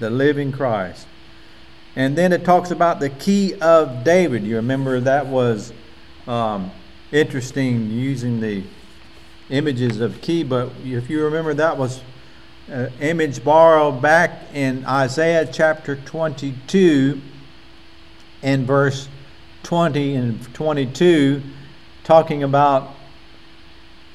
the 0.00 0.10
living 0.10 0.50
Christ. 0.50 1.06
And 1.96 2.16
then 2.16 2.32
it 2.32 2.44
talks 2.44 2.70
about 2.70 2.98
the 2.98 3.10
key 3.10 3.54
of 3.60 4.02
David. 4.02 4.44
You 4.44 4.56
remember 4.56 5.00
that 5.00 5.26
was 5.26 5.72
um, 6.26 6.72
interesting 7.12 7.90
using 7.90 8.40
the 8.40 8.64
images 9.50 10.00
of 10.00 10.20
key, 10.20 10.42
but 10.42 10.70
if 10.84 11.08
you 11.08 11.22
remember, 11.24 11.54
that 11.54 11.76
was 11.76 12.00
an 12.68 12.90
image 13.00 13.44
borrowed 13.44 14.00
back 14.02 14.42
in 14.54 14.84
Isaiah 14.86 15.46
chapter 15.50 15.96
22 15.96 17.20
and 18.42 18.66
verse 18.66 19.08
20 19.62 20.14
and 20.16 20.54
22, 20.54 21.42
talking 22.02 22.42
about 22.42 22.94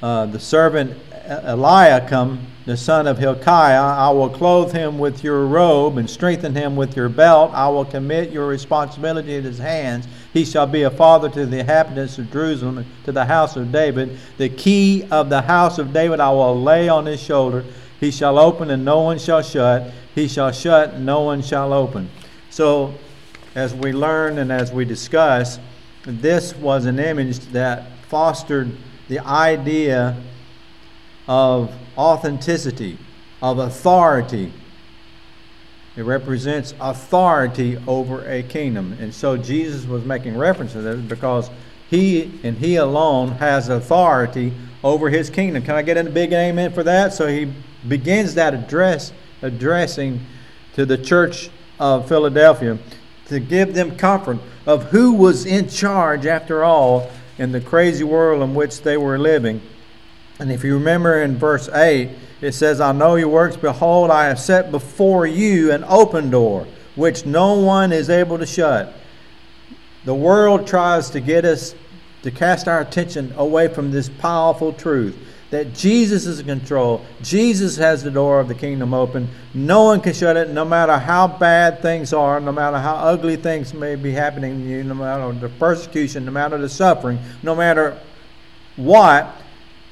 uh, 0.02 0.26
the 0.26 0.40
servant 0.40 0.96
Eliakim, 1.26 2.46
the 2.70 2.76
son 2.76 3.08
of 3.08 3.18
Hilkiah, 3.18 3.82
I 3.82 4.10
will 4.10 4.30
clothe 4.30 4.72
him 4.72 5.00
with 5.00 5.24
your 5.24 5.44
robe 5.44 5.98
and 5.98 6.08
strengthen 6.08 6.54
him 6.54 6.76
with 6.76 6.94
your 6.96 7.08
belt. 7.08 7.50
I 7.52 7.68
will 7.68 7.84
commit 7.84 8.30
your 8.30 8.46
responsibility 8.46 9.34
in 9.34 9.42
his 9.42 9.58
hands. 9.58 10.06
He 10.32 10.44
shall 10.44 10.68
be 10.68 10.82
a 10.82 10.90
father 10.90 11.28
to 11.30 11.46
the 11.46 11.58
inhabitants 11.58 12.16
of 12.18 12.30
Jerusalem, 12.30 12.86
to 13.06 13.10
the 13.10 13.24
house 13.24 13.56
of 13.56 13.72
David. 13.72 14.16
The 14.38 14.50
key 14.50 15.04
of 15.10 15.30
the 15.30 15.42
house 15.42 15.78
of 15.78 15.92
David 15.92 16.20
I 16.20 16.30
will 16.30 16.62
lay 16.62 16.88
on 16.88 17.06
his 17.06 17.20
shoulder. 17.20 17.64
He 17.98 18.12
shall 18.12 18.38
open 18.38 18.70
and 18.70 18.84
no 18.84 19.00
one 19.00 19.18
shall 19.18 19.42
shut. 19.42 19.92
He 20.14 20.28
shall 20.28 20.52
shut 20.52 20.94
and 20.94 21.04
no 21.04 21.22
one 21.22 21.42
shall 21.42 21.72
open. 21.72 22.08
So, 22.50 22.94
as 23.56 23.74
we 23.74 23.92
learn 23.92 24.38
and 24.38 24.52
as 24.52 24.70
we 24.70 24.84
discuss, 24.84 25.58
this 26.04 26.54
was 26.54 26.86
an 26.86 27.00
image 27.00 27.40
that 27.50 27.88
fostered 28.08 28.70
the 29.08 29.18
idea 29.18 30.16
of 31.26 31.74
authenticity, 31.96 32.98
of 33.42 33.58
authority. 33.58 34.52
It 35.96 36.02
represents 36.02 36.74
authority 36.80 37.78
over 37.86 38.24
a 38.28 38.42
kingdom. 38.42 38.96
And 39.00 39.14
so 39.14 39.36
Jesus 39.36 39.86
was 39.86 40.04
making 40.04 40.36
reference 40.36 40.72
to 40.72 40.82
this 40.82 41.00
because 41.00 41.50
he 41.88 42.40
and 42.44 42.56
he 42.56 42.76
alone 42.76 43.32
has 43.32 43.68
authority 43.68 44.52
over 44.84 45.10
his 45.10 45.30
kingdom. 45.30 45.62
Can 45.62 45.74
I 45.74 45.82
get 45.82 45.96
a 45.96 46.04
big 46.04 46.32
amen 46.32 46.72
for 46.72 46.82
that? 46.84 47.12
So 47.12 47.26
he 47.26 47.52
begins 47.86 48.34
that 48.34 48.54
address 48.54 49.12
addressing 49.42 50.20
to 50.74 50.86
the 50.86 50.98
church 50.98 51.50
of 51.78 52.08
Philadelphia 52.08 52.78
to 53.26 53.40
give 53.40 53.74
them 53.74 53.96
comfort 53.96 54.38
of 54.66 54.84
who 54.84 55.12
was 55.12 55.46
in 55.46 55.68
charge 55.68 56.26
after 56.26 56.62
all 56.62 57.10
in 57.38 57.52
the 57.52 57.60
crazy 57.60 58.04
world 58.04 58.42
in 58.42 58.54
which 58.54 58.82
they 58.82 58.96
were 58.96 59.18
living. 59.18 59.62
And 60.40 60.50
if 60.50 60.64
you 60.64 60.74
remember 60.74 61.22
in 61.22 61.36
verse 61.36 61.68
8, 61.68 62.10
it 62.40 62.52
says, 62.52 62.80
I 62.80 62.92
know 62.92 63.16
your 63.16 63.28
works. 63.28 63.56
Behold, 63.56 64.10
I 64.10 64.26
have 64.26 64.40
set 64.40 64.70
before 64.70 65.26
you 65.26 65.70
an 65.70 65.84
open 65.84 66.30
door, 66.30 66.66
which 66.96 67.26
no 67.26 67.58
one 67.58 67.92
is 67.92 68.08
able 68.08 68.38
to 68.38 68.46
shut. 68.46 68.94
The 70.06 70.14
world 70.14 70.66
tries 70.66 71.10
to 71.10 71.20
get 71.20 71.44
us 71.44 71.74
to 72.22 72.30
cast 72.30 72.68
our 72.68 72.80
attention 72.80 73.34
away 73.36 73.68
from 73.68 73.90
this 73.90 74.08
powerful 74.08 74.72
truth 74.72 75.16
that 75.50 75.74
Jesus 75.74 76.26
is 76.26 76.40
in 76.40 76.46
control. 76.46 77.04
Jesus 77.22 77.76
has 77.76 78.02
the 78.02 78.10
door 78.10 78.40
of 78.40 78.48
the 78.48 78.54
kingdom 78.54 78.94
open. 78.94 79.28
No 79.52 79.82
one 79.84 80.00
can 80.00 80.14
shut 80.14 80.36
it, 80.36 80.48
no 80.48 80.64
matter 80.64 80.96
how 80.96 81.26
bad 81.26 81.82
things 81.82 82.12
are, 82.12 82.40
no 82.40 82.52
matter 82.52 82.78
how 82.78 82.94
ugly 82.94 83.36
things 83.36 83.74
may 83.74 83.96
be 83.96 84.12
happening 84.12 84.62
to 84.62 84.68
you, 84.68 84.84
no 84.84 84.94
matter 84.94 85.32
the 85.38 85.48
persecution, 85.48 86.24
no 86.24 86.30
matter 86.30 86.56
the 86.56 86.68
suffering, 86.68 87.18
no 87.42 87.54
matter 87.54 87.98
what. 88.76 89.36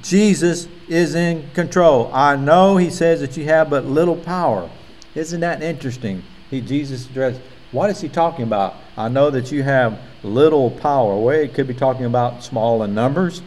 Jesus 0.03 0.69
is 0.89 1.15
in 1.15 1.51
control. 1.51 2.11
I 2.13 2.37
know 2.37 2.77
he 2.77 2.91
says 2.91 3.21
that 3.21 3.37
you 3.37 3.45
have 3.45 3.71
but 3.71 3.85
little 3.85 4.17
power. 4.17 4.71
Isn't 5.15 5.41
that 5.41 5.63
interesting? 5.63 6.23
He 6.51 6.61
Jesus 6.61 7.07
addressed 7.07 7.41
what 7.71 7.91
is 7.91 8.01
he 8.01 8.09
talking 8.09 8.45
about? 8.45 8.77
I 8.97 9.09
know 9.09 9.31
that 9.31 9.53
you 9.53 9.63
have 9.63 10.01
little 10.23 10.71
power. 10.71 11.19
Well, 11.19 11.37
it 11.37 11.53
could 11.53 11.69
be 11.69 11.75
talking 11.75 12.07
about 12.07 12.43
small 12.43 12.83
in 12.83 12.95
numbers, 12.95 13.43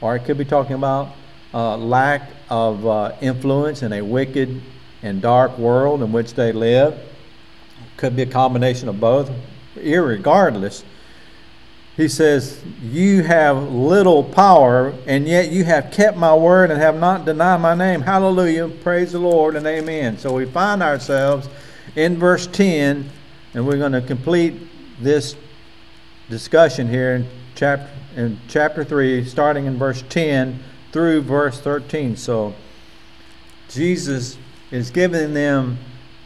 or 0.00 0.16
it 0.16 0.24
could 0.24 0.36
be 0.36 0.44
talking 0.44 0.74
about 0.74 1.10
uh, 1.54 1.76
lack 1.76 2.28
of 2.50 2.84
uh, 2.84 3.12
influence 3.20 3.82
in 3.82 3.92
a 3.92 4.02
wicked 4.02 4.60
and 5.02 5.22
dark 5.22 5.56
world 5.58 6.02
in 6.02 6.10
which 6.10 6.34
they 6.34 6.52
live. 6.52 6.98
Could 7.96 8.16
be 8.16 8.22
a 8.22 8.26
combination 8.26 8.88
of 8.88 8.98
both. 8.98 9.30
Irregardless, 9.76 10.82
he 11.96 12.08
says, 12.08 12.62
You 12.82 13.22
have 13.22 13.70
little 13.70 14.24
power, 14.24 14.94
and 15.06 15.28
yet 15.28 15.50
you 15.50 15.64
have 15.64 15.90
kept 15.90 16.16
my 16.16 16.34
word 16.34 16.70
and 16.70 16.80
have 16.80 16.98
not 16.98 17.24
denied 17.26 17.60
my 17.60 17.74
name. 17.74 18.00
Hallelujah. 18.00 18.68
Praise 18.68 19.12
the 19.12 19.18
Lord 19.18 19.56
and 19.56 19.66
amen. 19.66 20.16
So 20.18 20.32
we 20.32 20.46
find 20.46 20.82
ourselves 20.82 21.48
in 21.94 22.16
verse 22.16 22.46
10, 22.46 23.10
and 23.54 23.66
we're 23.66 23.76
going 23.76 23.92
to 23.92 24.00
complete 24.00 24.54
this 25.00 25.36
discussion 26.30 26.88
here 26.88 27.16
in 27.16 27.28
chapter, 27.54 27.90
in 28.16 28.40
chapter 28.48 28.84
3, 28.84 29.24
starting 29.26 29.66
in 29.66 29.76
verse 29.76 30.02
10 30.08 30.62
through 30.92 31.20
verse 31.22 31.60
13. 31.60 32.16
So 32.16 32.54
Jesus 33.68 34.38
is 34.70 34.90
giving 34.90 35.34
them 35.34 35.76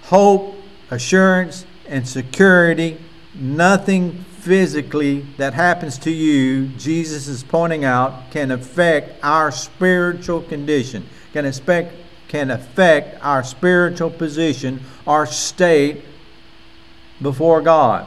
hope, 0.02 0.56
assurance, 0.92 1.66
and 1.88 2.06
security. 2.06 2.98
Nothing 3.34 4.24
physically 4.46 5.26
that 5.38 5.54
happens 5.54 5.98
to 5.98 6.10
you, 6.12 6.68
Jesus 6.78 7.26
is 7.26 7.42
pointing 7.42 7.84
out, 7.84 8.30
can 8.30 8.52
affect 8.52 9.18
our 9.24 9.50
spiritual 9.50 10.40
condition, 10.40 11.04
can 11.32 11.44
affect, 11.46 11.92
can 12.28 12.52
affect 12.52 13.20
our 13.24 13.42
spiritual 13.42 14.08
position, 14.08 14.80
our 15.04 15.26
state 15.26 16.04
before 17.20 17.60
God. 17.60 18.06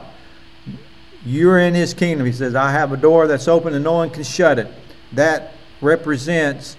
You're 1.26 1.58
in 1.58 1.74
His 1.74 1.92
kingdom. 1.92 2.24
He 2.24 2.32
says, 2.32 2.54
I 2.54 2.70
have 2.70 2.92
a 2.92 2.96
door 2.96 3.26
that's 3.26 3.46
open 3.46 3.74
and 3.74 3.84
no 3.84 3.92
one 3.92 4.08
can 4.08 4.24
shut 4.24 4.58
it. 4.58 4.68
That 5.12 5.52
represents 5.82 6.78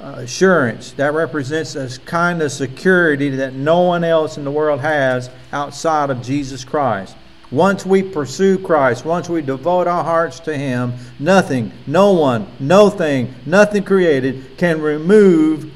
assurance. 0.00 0.92
That 0.92 1.12
represents 1.12 1.76
a 1.76 1.90
kind 2.06 2.40
of 2.40 2.50
security 2.50 3.28
that 3.28 3.52
no 3.52 3.82
one 3.82 4.04
else 4.04 4.38
in 4.38 4.44
the 4.44 4.50
world 4.50 4.80
has 4.80 5.28
outside 5.52 6.08
of 6.08 6.22
Jesus 6.22 6.64
Christ. 6.64 7.14
Once 7.50 7.84
we 7.84 8.02
pursue 8.02 8.58
Christ, 8.58 9.04
once 9.04 9.28
we 9.28 9.42
devote 9.42 9.88
our 9.88 10.04
hearts 10.04 10.38
to 10.40 10.56
Him, 10.56 10.92
nothing, 11.18 11.72
no 11.86 12.12
one, 12.12 12.46
no 12.60 12.88
thing, 12.90 13.34
nothing 13.44 13.82
created 13.82 14.56
can 14.56 14.80
remove 14.80 15.72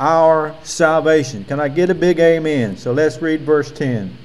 our 0.00 0.54
salvation. 0.64 1.44
Can 1.44 1.60
I 1.60 1.68
get 1.68 1.90
a 1.90 1.94
big 1.94 2.18
amen? 2.18 2.76
So 2.76 2.92
let's 2.92 3.22
read 3.22 3.42
verse 3.42 3.70
10. 3.70 4.16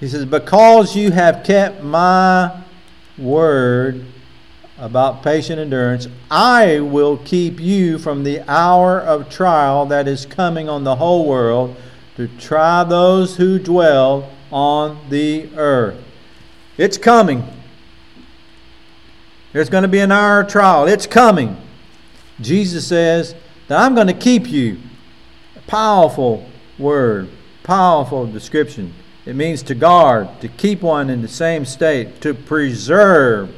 He 0.00 0.08
says, 0.08 0.24
Because 0.24 0.96
you 0.96 1.10
have 1.10 1.44
kept 1.44 1.82
my 1.82 2.62
word 3.18 4.06
about 4.78 5.22
patient 5.22 5.58
endurance, 5.58 6.06
I 6.30 6.80
will 6.80 7.18
keep 7.18 7.60
you 7.60 7.98
from 7.98 8.24
the 8.24 8.40
hour 8.50 9.00
of 9.00 9.30
trial 9.30 9.86
that 9.86 10.08
is 10.08 10.26
coming 10.26 10.68
on 10.68 10.84
the 10.84 10.96
whole 10.96 11.26
world 11.26 11.76
to 12.16 12.28
try 12.38 12.84
those 12.84 13.36
who 13.36 13.58
dwell 13.58 14.30
on 14.50 14.98
the 15.08 15.48
earth. 15.56 16.02
It's 16.78 16.98
coming. 16.98 17.46
There's 19.52 19.70
going 19.70 19.82
to 19.82 19.88
be 19.88 20.00
an 20.00 20.12
hour 20.12 20.40
of 20.40 20.48
trial. 20.48 20.86
It's 20.86 21.06
coming. 21.06 21.56
Jesus 22.40 22.86
says 22.86 23.34
that 23.68 23.80
I'm 23.80 23.94
going 23.94 24.08
to 24.08 24.12
keep 24.12 24.48
you. 24.48 24.78
Powerful 25.66 26.46
word, 26.78 27.28
powerful 27.62 28.26
description. 28.26 28.92
It 29.24 29.34
means 29.34 29.62
to 29.64 29.74
guard, 29.74 30.40
to 30.40 30.48
keep 30.48 30.82
one 30.82 31.10
in 31.10 31.22
the 31.22 31.28
same 31.28 31.64
state, 31.64 32.20
to 32.20 32.34
preserve 32.34 33.52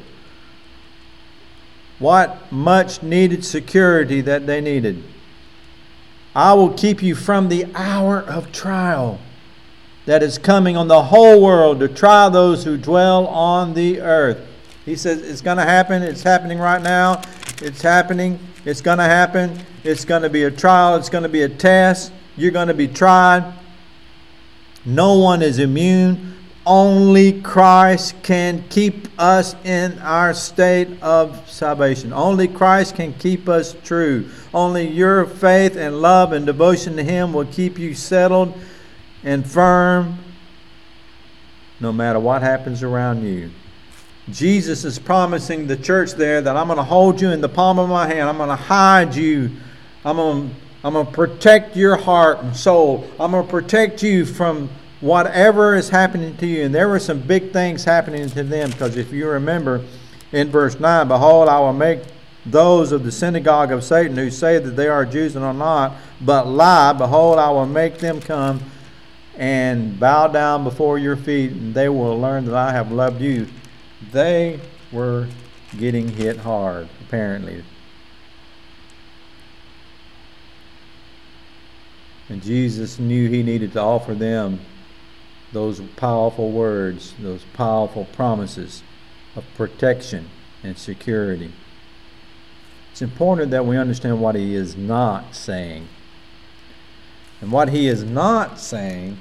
what 1.99 2.51
much 2.51 3.03
needed 3.03 3.43
security 3.43 4.21
that 4.21 4.47
they 4.47 4.61
needed. 4.61 5.03
I 6.33 6.53
will 6.53 6.73
keep 6.73 7.03
you 7.03 7.13
from 7.13 7.49
the 7.49 7.67
hour 7.75 8.19
of 8.21 8.51
trial 8.51 9.19
that 10.09 10.23
is 10.23 10.39
coming 10.39 10.75
on 10.75 10.87
the 10.87 11.03
whole 11.03 11.39
world 11.39 11.79
to 11.79 11.87
try 11.87 12.27
those 12.29 12.63
who 12.63 12.75
dwell 12.77 13.27
on 13.27 13.75
the 13.75 14.01
earth. 14.01 14.43
He 14.83 14.95
says 14.95 15.21
it's 15.21 15.41
going 15.41 15.57
to 15.57 15.63
happen. 15.63 16.01
It's 16.01 16.23
happening 16.23 16.57
right 16.57 16.81
now. 16.81 17.21
It's 17.61 17.83
happening. 17.83 18.39
It's 18.65 18.81
going 18.81 18.97
to 18.97 19.03
happen. 19.03 19.59
It's 19.83 20.05
going 20.05 20.23
to 20.23 20.29
be 20.31 20.45
a 20.45 20.49
trial. 20.49 20.95
It's 20.95 21.09
going 21.09 21.21
to 21.21 21.29
be 21.29 21.43
a 21.43 21.47
test. 21.47 22.11
You're 22.37 22.49
going 22.49 22.69
to 22.69 22.73
be 22.73 22.87
tried. 22.87 23.53
No 24.83 25.13
one 25.19 25.43
is 25.43 25.59
immune. 25.59 26.37
Only 26.65 27.39
Christ 27.43 28.15
can 28.23 28.63
keep 28.69 29.09
us 29.19 29.55
in 29.63 29.99
our 29.99 30.33
state 30.33 30.89
of 31.03 31.47
salvation. 31.47 32.13
Only 32.13 32.47
Christ 32.47 32.95
can 32.95 33.13
keep 33.13 33.47
us 33.47 33.75
true. 33.83 34.27
Only 34.55 34.87
your 34.87 35.27
faith 35.27 35.75
and 35.75 36.01
love 36.01 36.33
and 36.33 36.47
devotion 36.47 36.95
to 36.95 37.03
Him 37.03 37.31
will 37.31 37.45
keep 37.45 37.77
you 37.77 37.93
settled 37.93 38.59
and 39.23 39.45
firm 39.45 40.17
no 41.79 41.91
matter 41.91 42.19
what 42.19 42.41
happens 42.41 42.83
around 42.83 43.23
you. 43.23 43.49
Jesus 44.29 44.85
is 44.85 44.99
promising 44.99 45.67
the 45.67 45.77
church 45.77 46.13
there 46.13 46.41
that 46.41 46.55
I'm 46.55 46.67
going 46.67 46.77
to 46.77 46.83
hold 46.83 47.19
you 47.19 47.31
in 47.31 47.41
the 47.41 47.49
palm 47.49 47.79
of 47.79 47.89
my 47.89 48.07
hand. 48.07 48.29
I'm 48.29 48.37
going 48.37 48.49
to 48.49 48.55
hide 48.55 49.15
you. 49.15 49.51
I'm 50.05 50.17
going 50.17 50.49
to 50.49 50.55
I'm 50.81 50.93
going 50.93 51.07
to 51.07 51.11
protect 51.11 51.75
your 51.75 51.97
heart 51.97 52.39
and 52.39 52.55
soul. 52.55 53.05
I'm 53.19 53.31
going 53.31 53.45
to 53.45 53.51
protect 53.51 54.01
you 54.01 54.25
from 54.25 54.69
whatever 55.01 55.75
is 55.75 55.89
happening 55.89 56.37
to 56.37 56.47
you. 56.47 56.63
And 56.63 56.73
there 56.73 56.87
were 56.87 56.99
some 56.99 57.19
big 57.19 57.51
things 57.51 57.83
happening 57.83 58.29
to 58.29 58.43
them 58.43 58.71
because 58.71 58.95
if 58.95 59.11
you 59.11 59.27
remember 59.27 59.83
in 60.31 60.49
verse 60.49 60.79
9, 60.79 61.07
Behold, 61.09 61.49
I 61.49 61.59
will 61.59 61.73
make 61.73 61.99
those 62.45 62.93
of 62.93 63.03
the 63.03 63.11
synagogue 63.11 63.73
of 63.73 63.83
Satan 63.83 64.15
who 64.15 64.29
say 64.29 64.57
that 64.57 64.71
they 64.71 64.87
are 64.87 65.05
Jews 65.05 65.35
and 65.35 65.43
are 65.43 65.53
not, 65.53 65.95
but 66.21 66.47
lie, 66.47 66.93
behold, 66.93 67.39
I 67.39 67.49
will 67.49 67.65
make 67.65 67.97
them 67.97 68.21
come 68.21 68.61
and 69.39 69.97
bow 69.97 70.27
down 70.27 70.65
before 70.65 70.99
your 70.99 71.15
feet, 71.15 71.51
and 71.51 71.73
they 71.73 71.87
will 71.87 72.19
learn 72.19 72.43
that 72.45 72.55
I 72.55 72.73
have 72.73 72.91
loved 72.91 73.21
you. 73.21 73.47
They 74.11 74.59
were 74.91 75.29
getting 75.77 76.09
hit 76.09 76.37
hard, 76.37 76.89
apparently. 77.01 77.63
And 82.27 82.43
Jesus 82.43 82.99
knew 82.99 83.29
he 83.29 83.41
needed 83.41 83.71
to 83.73 83.81
offer 83.81 84.13
them 84.13 84.59
those 85.53 85.79
powerful 85.95 86.51
words, 86.51 87.13
those 87.17 87.43
powerful 87.53 88.05
promises 88.11 88.83
of 89.37 89.45
protection 89.55 90.29
and 90.63 90.77
security. 90.77 91.53
It's 92.91 93.01
important 93.01 93.51
that 93.51 93.65
we 93.65 93.77
understand 93.77 94.19
what 94.19 94.35
he 94.35 94.53
is 94.53 94.75
not 94.75 95.33
saying. 95.33 95.87
And 97.41 97.53
what 97.53 97.69
he 97.69 97.87
is 97.87 98.03
not 98.03 98.59
saying, 98.59 99.17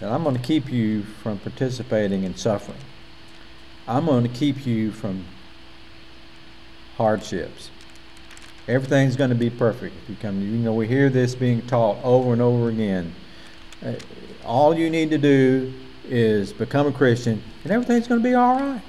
that 0.00 0.10
I'm 0.10 0.22
going 0.22 0.36
to 0.36 0.42
keep 0.42 0.70
you 0.70 1.02
from 1.02 1.38
participating 1.38 2.24
in 2.24 2.36
suffering. 2.36 2.78
I'm 3.88 4.06
going 4.06 4.24
to 4.24 4.28
keep 4.28 4.66
you 4.66 4.90
from 4.92 5.24
hardships. 6.96 7.70
Everything's 8.68 9.14
going 9.14 9.30
to 9.30 9.36
be 9.36 9.48
perfect 9.48 9.94
if 10.02 10.10
you 10.10 10.16
come. 10.16 10.40
You 10.40 10.48
know, 10.48 10.74
we 10.74 10.88
hear 10.88 11.08
this 11.08 11.34
being 11.34 11.62
taught 11.62 12.02
over 12.02 12.32
and 12.32 12.42
over 12.42 12.68
again. 12.68 13.14
Uh, 13.84 13.92
all 14.44 14.76
you 14.76 14.90
need 14.90 15.10
to 15.10 15.18
do 15.18 15.72
is 16.08 16.52
become 16.52 16.86
a 16.86 16.92
Christian, 16.92 17.42
and 17.62 17.72
everything's 17.72 18.08
going 18.08 18.20
to 18.20 18.28
be 18.28 18.34
all 18.34 18.58
right. 18.58 18.82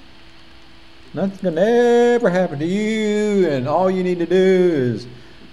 Nothing's 1.13 1.41
going 1.41 1.55
to 1.55 1.61
ever 1.61 2.29
happen 2.29 2.59
to 2.59 2.65
you, 2.65 3.47
and 3.49 3.67
all 3.67 3.89
you 3.89 4.03
need 4.03 4.19
to 4.19 4.25
do 4.25 4.35
is 4.35 5.07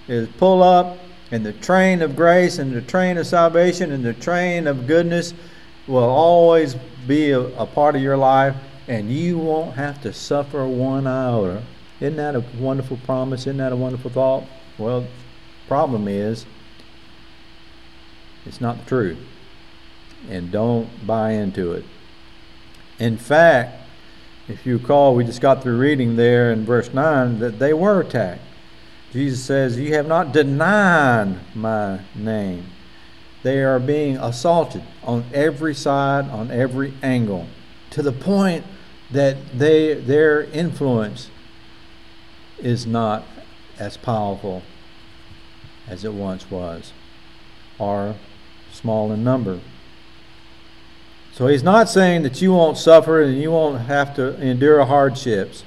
is 0.06 0.28
pull 0.36 0.62
up, 0.62 0.98
and 1.30 1.44
the 1.44 1.52
train 1.52 2.02
of 2.02 2.16
grace 2.16 2.58
and 2.58 2.72
the 2.72 2.82
train 2.82 3.18
of 3.18 3.26
salvation 3.26 3.92
and 3.92 4.04
the 4.04 4.14
train 4.14 4.66
of 4.66 4.86
goodness 4.86 5.34
will 5.86 6.04
always 6.04 6.74
be 7.06 7.30
a, 7.30 7.40
a 7.40 7.66
part 7.66 7.96
of 7.96 8.02
your 8.02 8.16
life, 8.16 8.56
and 8.88 9.10
you 9.10 9.38
won't 9.38 9.74
have 9.74 10.00
to 10.02 10.12
suffer 10.12 10.66
one 10.66 11.06
iota. 11.06 11.62
Isn't 12.00 12.16
that 12.16 12.34
a 12.34 12.44
wonderful 12.58 12.98
promise? 13.04 13.42
Isn't 13.42 13.58
that 13.58 13.72
a 13.72 13.76
wonderful 13.76 14.10
thought? 14.10 14.44
Well, 14.78 15.06
problem 15.68 16.08
is, 16.08 16.46
it's 18.46 18.60
not 18.60 18.78
the 18.78 18.84
truth. 18.86 19.18
And 20.28 20.50
don't 20.50 21.06
buy 21.06 21.32
into 21.32 21.72
it. 21.72 21.84
In 22.98 23.16
fact, 23.16 23.80
if 24.48 24.66
you 24.66 24.78
recall, 24.78 25.14
we 25.14 25.24
just 25.24 25.40
got 25.40 25.62
through 25.62 25.78
reading 25.78 26.16
there 26.16 26.52
in 26.52 26.64
verse 26.64 26.92
9 26.92 27.38
that 27.38 27.58
they 27.58 27.72
were 27.72 28.00
attacked. 28.00 28.42
Jesus 29.14 29.44
says, 29.44 29.78
You 29.78 29.94
have 29.94 30.08
not 30.08 30.32
denied 30.32 31.38
my 31.54 32.00
name. 32.16 32.66
They 33.44 33.62
are 33.62 33.78
being 33.78 34.16
assaulted 34.16 34.82
on 35.04 35.24
every 35.32 35.72
side, 35.72 36.28
on 36.30 36.50
every 36.50 36.94
angle, 37.00 37.46
to 37.90 38.02
the 38.02 38.10
point 38.10 38.64
that 39.12 39.36
they, 39.56 39.94
their 39.94 40.42
influence 40.42 41.30
is 42.58 42.88
not 42.88 43.24
as 43.78 43.96
powerful 43.96 44.62
as 45.86 46.04
it 46.04 46.12
once 46.12 46.50
was, 46.50 46.92
or 47.78 48.16
small 48.72 49.12
in 49.12 49.22
number. 49.22 49.60
So 51.30 51.46
he's 51.46 51.62
not 51.62 51.88
saying 51.88 52.24
that 52.24 52.42
you 52.42 52.52
won't 52.52 52.78
suffer 52.78 53.22
and 53.22 53.40
you 53.40 53.52
won't 53.52 53.82
have 53.82 54.16
to 54.16 54.40
endure 54.40 54.84
hardships. 54.84 55.62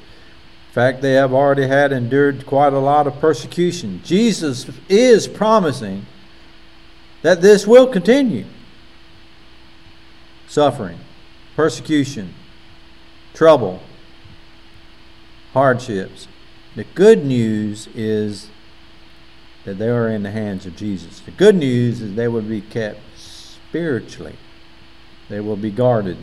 Fact, 0.77 1.01
they 1.01 1.13
have 1.13 1.33
already 1.33 1.65
had 1.65 1.91
endured 1.91 2.45
quite 2.45 2.71
a 2.71 2.77
lot 2.77 3.07
of 3.07 3.19
persecution. 3.19 3.99
Jesus 4.03 4.69
is 4.87 5.27
promising 5.27 6.05
that 7.23 7.41
this 7.41 7.65
will 7.65 7.87
continue 7.87 8.45
suffering, 10.47 10.99
persecution, 11.55 12.31
trouble, 13.33 13.81
hardships. 15.53 16.27
The 16.75 16.83
good 16.83 17.25
news 17.25 17.87
is 17.95 18.49
that 19.65 19.79
they 19.79 19.89
are 19.89 20.07
in 20.07 20.21
the 20.21 20.29
hands 20.29 20.67
of 20.67 20.75
Jesus. 20.75 21.21
The 21.21 21.31
good 21.31 21.55
news 21.55 22.01
is 22.01 22.13
they 22.13 22.27
will 22.27 22.43
be 22.43 22.61
kept 22.61 22.99
spiritually 23.17 24.35
they 25.29 25.39
will 25.39 25.57
be 25.57 25.71
guarded. 25.71 26.17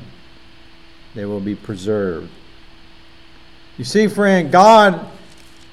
They 1.15 1.25
will 1.25 1.41
be 1.41 1.55
preserved. 1.55 2.31
You 3.77 3.85
see, 3.85 4.07
friend, 4.07 4.53
God 4.53 5.11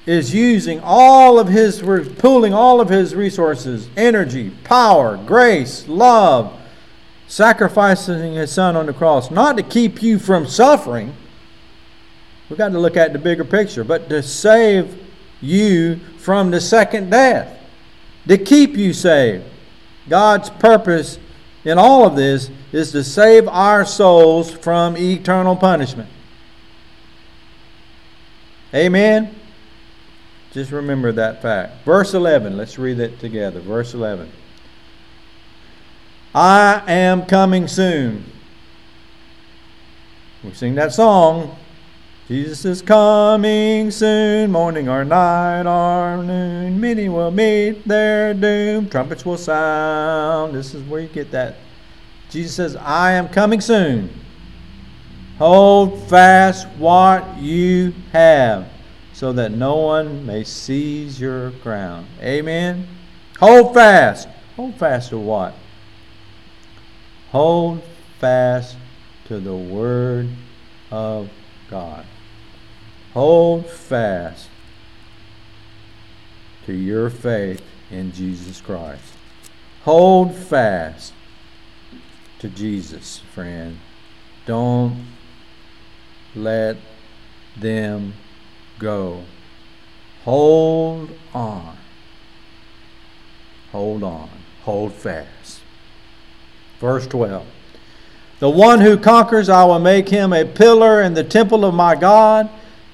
is 0.06 0.34
using 0.34 0.80
all 0.82 1.38
of 1.38 1.48
his, 1.48 1.80
pooling 2.18 2.52
all 2.52 2.80
of 2.80 2.88
his 2.88 3.14
resources, 3.14 3.88
energy, 3.96 4.50
power, 4.64 5.16
grace, 5.16 5.86
love, 5.86 6.58
sacrificing 7.28 8.34
his 8.34 8.50
son 8.50 8.76
on 8.76 8.86
the 8.86 8.92
cross, 8.92 9.30
not 9.30 9.56
to 9.56 9.62
keep 9.62 10.02
you 10.02 10.18
from 10.18 10.46
suffering. 10.46 11.14
We've 12.48 12.58
got 12.58 12.70
to 12.70 12.78
look 12.80 12.96
at 12.96 13.12
the 13.12 13.18
bigger 13.18 13.44
picture, 13.44 13.84
but 13.84 14.08
to 14.08 14.22
save 14.22 14.98
you 15.40 15.96
from 16.18 16.50
the 16.50 16.60
second 16.60 17.10
death, 17.10 17.58
to 18.26 18.36
keep 18.36 18.76
you 18.76 18.92
saved. 18.92 19.44
God's 20.08 20.50
purpose 20.50 21.18
in 21.64 21.78
all 21.78 22.06
of 22.06 22.16
this 22.16 22.50
is 22.72 22.90
to 22.92 23.04
save 23.04 23.46
our 23.46 23.84
souls 23.84 24.50
from 24.50 24.96
eternal 24.96 25.54
punishment. 25.54 26.10
Amen? 28.74 29.34
Just 30.52 30.70
remember 30.70 31.12
that 31.12 31.42
fact. 31.42 31.84
Verse 31.84 32.14
11, 32.14 32.56
let's 32.56 32.78
read 32.78 33.00
it 33.00 33.18
together. 33.20 33.60
Verse 33.60 33.94
11. 33.94 34.30
I 36.34 36.82
am 36.86 37.26
coming 37.26 37.68
soon. 37.68 38.24
We 40.42 40.52
sing 40.52 40.74
that 40.76 40.92
song. 40.92 41.56
Jesus 42.28 42.64
is 42.64 42.82
coming 42.82 43.90
soon, 43.90 44.50
morning 44.50 44.88
or 44.88 45.04
night 45.04 45.66
or 45.66 46.22
noon. 46.22 46.80
Many 46.80 47.08
will 47.08 47.30
meet 47.30 47.86
their 47.86 48.32
doom. 48.32 48.88
Trumpets 48.88 49.26
will 49.26 49.36
sound. 49.36 50.54
This 50.54 50.74
is 50.74 50.82
where 50.84 51.02
you 51.02 51.08
get 51.08 51.30
that 51.32 51.56
Jesus 52.32 52.56
says, 52.56 52.76
I 52.76 53.12
am 53.12 53.28
coming 53.28 53.60
soon. 53.60 54.08
Hold 55.38 56.08
fast 56.08 56.68
what 56.78 57.38
you 57.38 57.94
have, 58.12 58.68
so 59.12 59.32
that 59.32 59.52
no 59.52 59.76
one 59.76 60.24
may 60.26 60.44
seize 60.44 61.20
your 61.20 61.50
crown. 61.62 62.06
Amen. 62.20 62.86
Hold 63.40 63.74
fast. 63.74 64.28
Hold 64.56 64.74
fast 64.76 65.10
to 65.10 65.18
what? 65.18 65.54
Hold 67.30 67.82
fast 68.18 68.76
to 69.26 69.40
the 69.40 69.56
Word 69.56 70.28
of 70.90 71.30
God. 71.70 72.04
Hold 73.14 73.66
fast 73.66 74.48
to 76.66 76.72
your 76.72 77.10
faith 77.10 77.62
in 77.90 78.12
Jesus 78.12 78.60
Christ. 78.60 79.14
Hold 79.84 80.34
fast 80.34 81.12
to 82.38 82.48
Jesus, 82.48 83.18
friend. 83.34 83.78
Don't 84.46 85.06
let 86.34 86.76
them 87.56 88.14
go. 88.78 89.22
Hold 90.24 91.10
on. 91.34 91.76
Hold 93.72 94.02
on. 94.02 94.30
Hold 94.62 94.92
fast. 94.92 95.60
Verse 96.78 97.06
12. 97.06 97.46
The 98.38 98.50
one 98.50 98.80
who 98.80 98.96
conquers, 98.96 99.48
I 99.48 99.64
will 99.64 99.78
make 99.78 100.08
him 100.08 100.32
a 100.32 100.44
pillar 100.44 101.02
in 101.02 101.14
the 101.14 101.24
temple 101.24 101.64
of 101.64 101.74
my 101.74 101.94
God. 101.94 102.50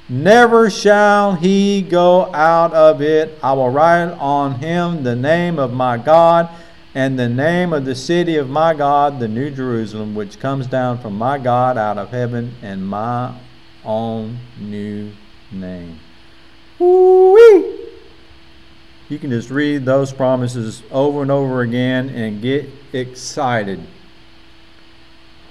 Never 0.09 0.71
shall 0.71 1.35
he 1.35 1.83
go 1.83 2.33
out 2.35 2.73
of 2.73 3.03
it. 3.03 3.39
I 3.43 3.53
will 3.53 3.71
write 3.71 4.11
on 4.13 4.57
him 4.57 5.03
the 5.05 5.17
name 5.17 5.59
of 5.59 5.73
my 5.73 5.99
God 5.99 6.49
and 6.95 7.19
the 7.19 7.29
name 7.29 7.73
of 7.73 7.85
the 7.85 7.95
city 7.95 8.37
of 8.37 8.49
my 8.49 8.75
God, 8.75 9.21
the 9.21 9.29
New 9.29 9.51
Jerusalem, 9.51 10.15
which 10.15 10.41
comes 10.41 10.67
down 10.67 10.99
from 10.99 11.17
my 11.17 11.39
God 11.39 11.77
out 11.77 11.99
of 11.99 12.11
heaven, 12.11 12.55
and 12.63 12.87
my 12.87 13.35
own 13.85 14.39
new 14.59 15.13
name. 15.53 15.99
Woo-wee! 16.79 17.77
You 19.09 19.19
can 19.19 19.31
just 19.31 19.51
read 19.51 19.85
those 19.85 20.13
promises 20.13 20.83
over 20.91 21.23
and 21.23 21.31
over 21.31 21.63
again 21.63 22.11
and 22.11 22.43
get 22.43 22.69
excited. 22.93 23.81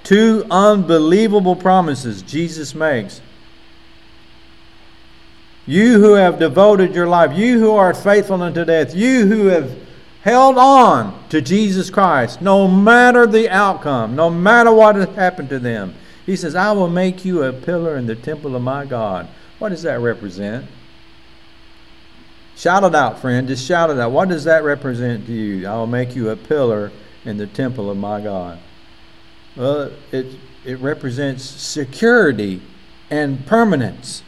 Two 0.04 0.46
unbelievable 0.50 1.56
promises 1.56 2.22
Jesus 2.22 2.74
makes. 2.74 3.20
You 5.66 6.00
who 6.00 6.14
have 6.14 6.38
devoted 6.38 6.94
your 6.94 7.08
life, 7.08 7.36
you 7.36 7.60
who 7.60 7.72
are 7.72 7.92
faithful 7.92 8.42
unto 8.42 8.64
death, 8.64 8.94
you 8.94 9.26
who 9.26 9.46
have 9.46 9.76
held 10.22 10.58
on 10.58 11.28
to 11.28 11.40
Jesus 11.40 11.90
Christ, 11.90 12.42
no 12.42 12.68
matter 12.68 13.26
the 13.26 13.48
outcome, 13.48 14.16
no 14.16 14.28
matter 14.28 14.72
what 14.72 14.96
has 14.96 15.08
happened 15.14 15.48
to 15.50 15.58
them. 15.58 15.94
He 16.26 16.36
says, 16.36 16.54
I 16.54 16.72
will 16.72 16.90
make 16.90 17.24
you 17.24 17.42
a 17.42 17.52
pillar 17.52 17.96
in 17.96 18.06
the 18.06 18.16
temple 18.16 18.54
of 18.54 18.62
my 18.62 18.84
God. 18.84 19.28
What 19.58 19.70
does 19.70 19.82
that 19.82 20.00
represent? 20.00 20.66
Shout 22.56 22.84
it 22.84 22.94
out, 22.94 23.20
friend. 23.20 23.46
Just 23.48 23.66
shout 23.66 23.88
it 23.88 23.98
out. 23.98 24.10
What 24.10 24.28
does 24.28 24.44
that 24.44 24.64
represent 24.64 25.26
to 25.26 25.32
you? 25.32 25.66
I 25.66 25.74
will 25.76 25.86
make 25.86 26.16
you 26.16 26.30
a 26.30 26.36
pillar 26.36 26.90
in 27.24 27.36
the 27.36 27.46
temple 27.46 27.90
of 27.90 27.96
my 27.96 28.20
God. 28.20 28.58
Well, 29.56 29.92
it, 30.12 30.26
it 30.64 30.78
represents 30.80 31.44
security 31.44 32.60
and 33.10 33.46
permanence. 33.46 34.22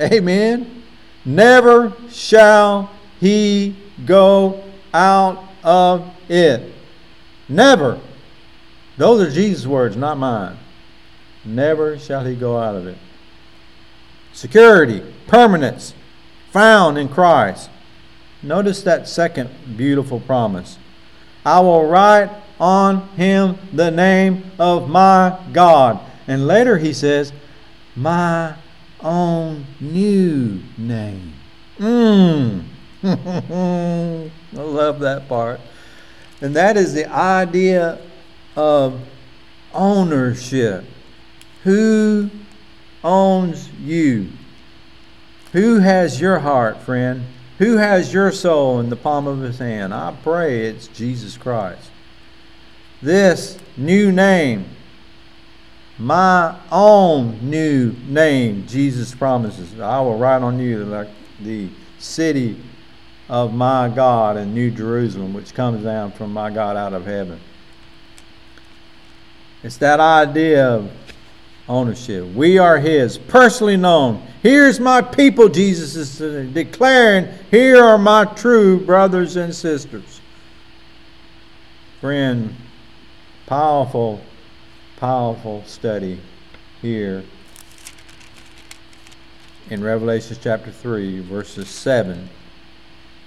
Amen. 0.00 0.82
Never 1.24 1.92
shall 2.10 2.90
he 3.20 3.76
go 4.04 4.64
out 4.92 5.44
of 5.62 6.10
it. 6.28 6.72
Never. 7.48 8.00
Those 8.96 9.26
are 9.26 9.30
Jesus' 9.30 9.66
words, 9.66 9.96
not 9.96 10.18
mine. 10.18 10.58
Never 11.44 11.98
shall 11.98 12.24
he 12.24 12.34
go 12.34 12.58
out 12.58 12.76
of 12.76 12.86
it. 12.86 12.98
Security, 14.32 15.02
permanence, 15.26 15.94
found 16.50 16.98
in 16.98 17.08
Christ. 17.08 17.70
Notice 18.42 18.82
that 18.82 19.08
second 19.08 19.50
beautiful 19.76 20.20
promise. 20.20 20.78
I 21.44 21.60
will 21.60 21.86
write 21.86 22.30
on 22.60 23.08
him 23.10 23.58
the 23.72 23.90
name 23.90 24.50
of 24.58 24.88
my 24.88 25.38
God. 25.52 26.00
And 26.26 26.46
later 26.46 26.78
he 26.78 26.92
says, 26.92 27.32
my 27.96 28.54
own 29.00 29.66
new 29.80 30.60
name. 30.76 31.32
Mmm. 31.78 32.64
I 34.56 34.60
love 34.60 35.00
that 35.00 35.28
part. 35.28 35.60
And 36.40 36.54
that 36.56 36.76
is 36.76 36.94
the 36.94 37.10
idea 37.10 37.98
of 38.56 39.00
ownership. 39.74 40.84
Who 41.64 42.30
owns 43.02 43.70
you? 43.74 44.30
Who 45.52 45.80
has 45.80 46.20
your 46.20 46.38
heart, 46.40 46.78
friend? 46.78 47.24
Who 47.58 47.76
has 47.76 48.12
your 48.12 48.30
soul 48.30 48.80
in 48.80 48.88
the 48.88 48.96
palm 48.96 49.26
of 49.26 49.40
his 49.40 49.58
hand? 49.58 49.92
I 49.92 50.16
pray 50.22 50.66
it's 50.66 50.86
Jesus 50.88 51.36
Christ. 51.36 51.90
This 53.02 53.58
new 53.76 54.12
name, 54.12 54.66
my 55.98 56.56
own 56.70 57.50
new 57.50 57.94
name, 58.06 58.66
Jesus 58.66 59.14
promises. 59.14 59.80
I 59.80 60.00
will 60.00 60.18
write 60.18 60.42
on 60.42 60.58
you 60.60 60.84
like 60.84 61.08
the 61.40 61.68
city 61.98 62.60
of 63.28 63.52
my 63.52 63.88
God 63.88 64.36
in 64.36 64.54
New 64.54 64.70
Jerusalem, 64.70 65.34
which 65.34 65.54
comes 65.54 65.84
down 65.84 66.12
from 66.12 66.32
my 66.32 66.50
God 66.50 66.76
out 66.76 66.94
of 66.94 67.04
heaven. 67.04 67.38
It's 69.62 69.76
that 69.78 70.00
idea 70.00 70.66
of 70.66 70.90
ownership. 71.68 72.24
We 72.34 72.58
are 72.58 72.78
His, 72.78 73.18
personally 73.18 73.76
known. 73.76 74.22
Here's 74.42 74.80
my 74.80 75.02
people, 75.02 75.48
Jesus 75.48 75.94
is 76.20 76.52
declaring. 76.52 77.28
Here 77.50 77.82
are 77.82 77.98
my 77.98 78.24
true 78.24 78.84
brothers 78.84 79.36
and 79.36 79.54
sisters. 79.54 80.20
Friend, 82.00 82.54
powerful, 83.46 84.20
powerful 84.96 85.64
study 85.66 86.20
here 86.80 87.24
in 89.68 89.82
Revelation 89.82 90.36
chapter 90.40 90.70
3, 90.70 91.20
verses 91.20 91.68
7 91.68 92.30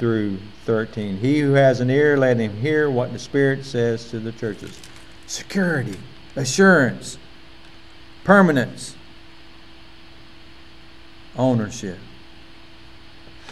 through 0.01 0.39
13. 0.65 1.17
He 1.17 1.41
who 1.41 1.53
has 1.53 1.79
an 1.79 1.91
ear, 1.91 2.17
let 2.17 2.37
him 2.37 2.57
hear 2.57 2.89
what 2.89 3.13
the 3.13 3.19
Spirit 3.19 3.63
says 3.63 4.09
to 4.09 4.19
the 4.19 4.31
churches. 4.31 4.79
Security, 5.27 5.95
assurance, 6.35 7.19
permanence, 8.23 8.95
ownership. 11.37 11.99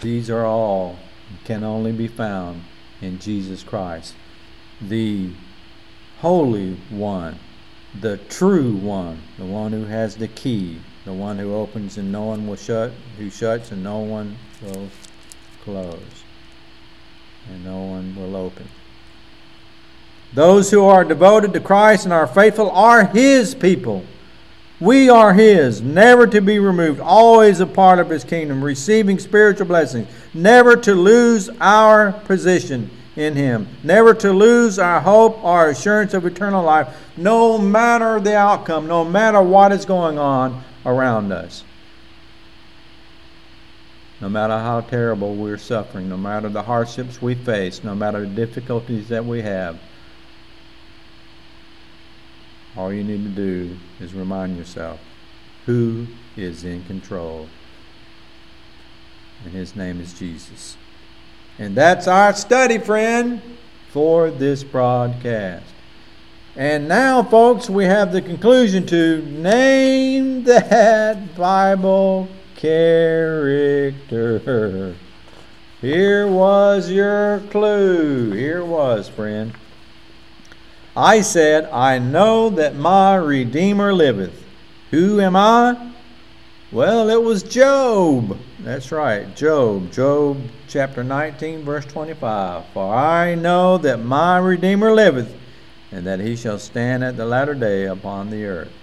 These 0.01 0.31
are 0.31 0.43
all 0.43 0.97
can 1.45 1.63
only 1.63 1.91
be 1.91 2.07
found 2.07 2.63
in 2.99 3.19
Jesus 3.19 3.61
Christ, 3.61 4.15
the 4.81 5.29
Holy 6.21 6.77
One, 6.89 7.37
the 8.01 8.17
true 8.17 8.73
One, 8.73 9.21
the 9.37 9.45
one 9.45 9.71
who 9.71 9.85
has 9.85 10.15
the 10.15 10.27
key, 10.27 10.79
the 11.05 11.13
one 11.13 11.37
who 11.37 11.53
opens 11.53 11.99
and 11.99 12.11
no 12.11 12.23
one 12.23 12.47
will 12.47 12.55
shut, 12.55 12.91
who 13.19 13.29
shuts 13.29 13.71
and 13.71 13.83
no 13.83 13.99
one 13.99 14.35
will 14.63 14.89
close, 15.63 16.18
and 17.49 17.65
no 17.65 17.79
one 17.79 18.15
will 18.15 18.35
open. 18.35 18.67
Those 20.33 20.69
who 20.69 20.85
are 20.85 21.03
devoted 21.03 21.53
to 21.53 21.59
Christ 21.59 22.05
and 22.05 22.13
are 22.13 22.27
faithful 22.27 22.69
are 22.71 23.05
His 23.05 23.55
people. 23.55 24.03
We 24.79 25.09
are 25.09 25.33
His, 25.33 25.81
never 25.81 26.27
to 26.27 26.39
be 26.39 26.59
removed, 26.59 27.01
always 27.01 27.59
a 27.59 27.65
part 27.65 27.99
of 27.99 28.09
His 28.09 28.23
kingdom, 28.23 28.63
receiving 28.63 29.19
spiritual 29.19 29.67
blessings, 29.67 30.07
never 30.33 30.75
to 30.77 30.93
lose 30.93 31.49
our 31.59 32.13
position 32.13 32.89
in 33.15 33.35
Him, 33.35 33.67
never 33.83 34.13
to 34.13 34.31
lose 34.31 34.79
our 34.79 35.01
hope, 35.01 35.43
our 35.43 35.69
assurance 35.69 36.13
of 36.13 36.25
eternal 36.25 36.63
life, 36.63 36.87
no 37.17 37.57
matter 37.57 38.19
the 38.19 38.37
outcome, 38.37 38.87
no 38.87 39.03
matter 39.03 39.41
what 39.41 39.71
is 39.71 39.83
going 39.83 40.17
on 40.17 40.63
around 40.85 41.33
us. 41.33 41.63
No 44.21 44.27
matter 44.27 44.57
how 44.57 44.81
terrible 44.81 45.35
we're 45.35 45.57
suffering, 45.57 46.09
no 46.09 46.17
matter 46.17 46.49
the 46.49 46.63
hardships 46.63 47.21
we 47.21 47.35
face, 47.35 47.83
no 47.83 47.95
matter 47.95 48.21
the 48.21 48.27
difficulties 48.27 49.07
that 49.09 49.25
we 49.25 49.41
have, 49.41 49.79
all 52.75 52.93
you 52.93 53.03
need 53.03 53.23
to 53.23 53.29
do 53.29 53.77
is 53.99 54.13
remind 54.13 54.57
yourself 54.57 54.99
who 55.65 56.07
is 56.35 56.63
in 56.63 56.83
control. 56.85 57.47
And 59.43 59.53
his 59.53 59.75
name 59.75 60.01
is 60.01 60.17
Jesus. 60.17 60.75
And 61.57 61.75
that's 61.75 62.07
our 62.07 62.33
study, 62.33 62.77
friend, 62.77 63.41
for 63.89 64.31
this 64.31 64.63
broadcast. 64.63 65.65
And 66.55 66.87
now, 66.87 67.23
folks, 67.23 67.69
we 67.69 67.85
have 67.85 68.11
the 68.11 68.21
conclusion 68.21 68.85
to 68.87 69.21
name 69.23 70.43
that 70.45 71.35
Bible 71.35 72.27
character. 72.59 74.43
Here 75.79 76.27
was 76.27 76.91
your 76.91 77.39
clue. 77.51 78.31
Here 78.31 78.65
was, 78.65 79.07
friend. 79.07 79.53
I 80.95 81.21
said, 81.21 81.69
I 81.71 81.99
know 81.99 82.49
that 82.49 82.75
my 82.75 83.15
Redeemer 83.15 83.93
liveth. 83.93 84.43
Who 84.91 85.21
am 85.21 85.37
I? 85.37 85.93
Well, 86.73 87.09
it 87.09 87.23
was 87.23 87.43
Job. 87.43 88.37
That's 88.59 88.91
right, 88.91 89.33
Job. 89.37 89.93
Job 89.93 90.41
chapter 90.67 91.01
19, 91.01 91.63
verse 91.63 91.85
25. 91.85 92.65
For 92.73 92.93
I 92.93 93.35
know 93.35 93.77
that 93.77 94.03
my 94.03 94.37
Redeemer 94.37 94.91
liveth, 94.91 95.33
and 95.93 96.05
that 96.05 96.19
he 96.19 96.35
shall 96.35 96.59
stand 96.59 97.05
at 97.05 97.15
the 97.15 97.25
latter 97.25 97.55
day 97.55 97.85
upon 97.85 98.29
the 98.29 98.43
earth. 98.43 98.73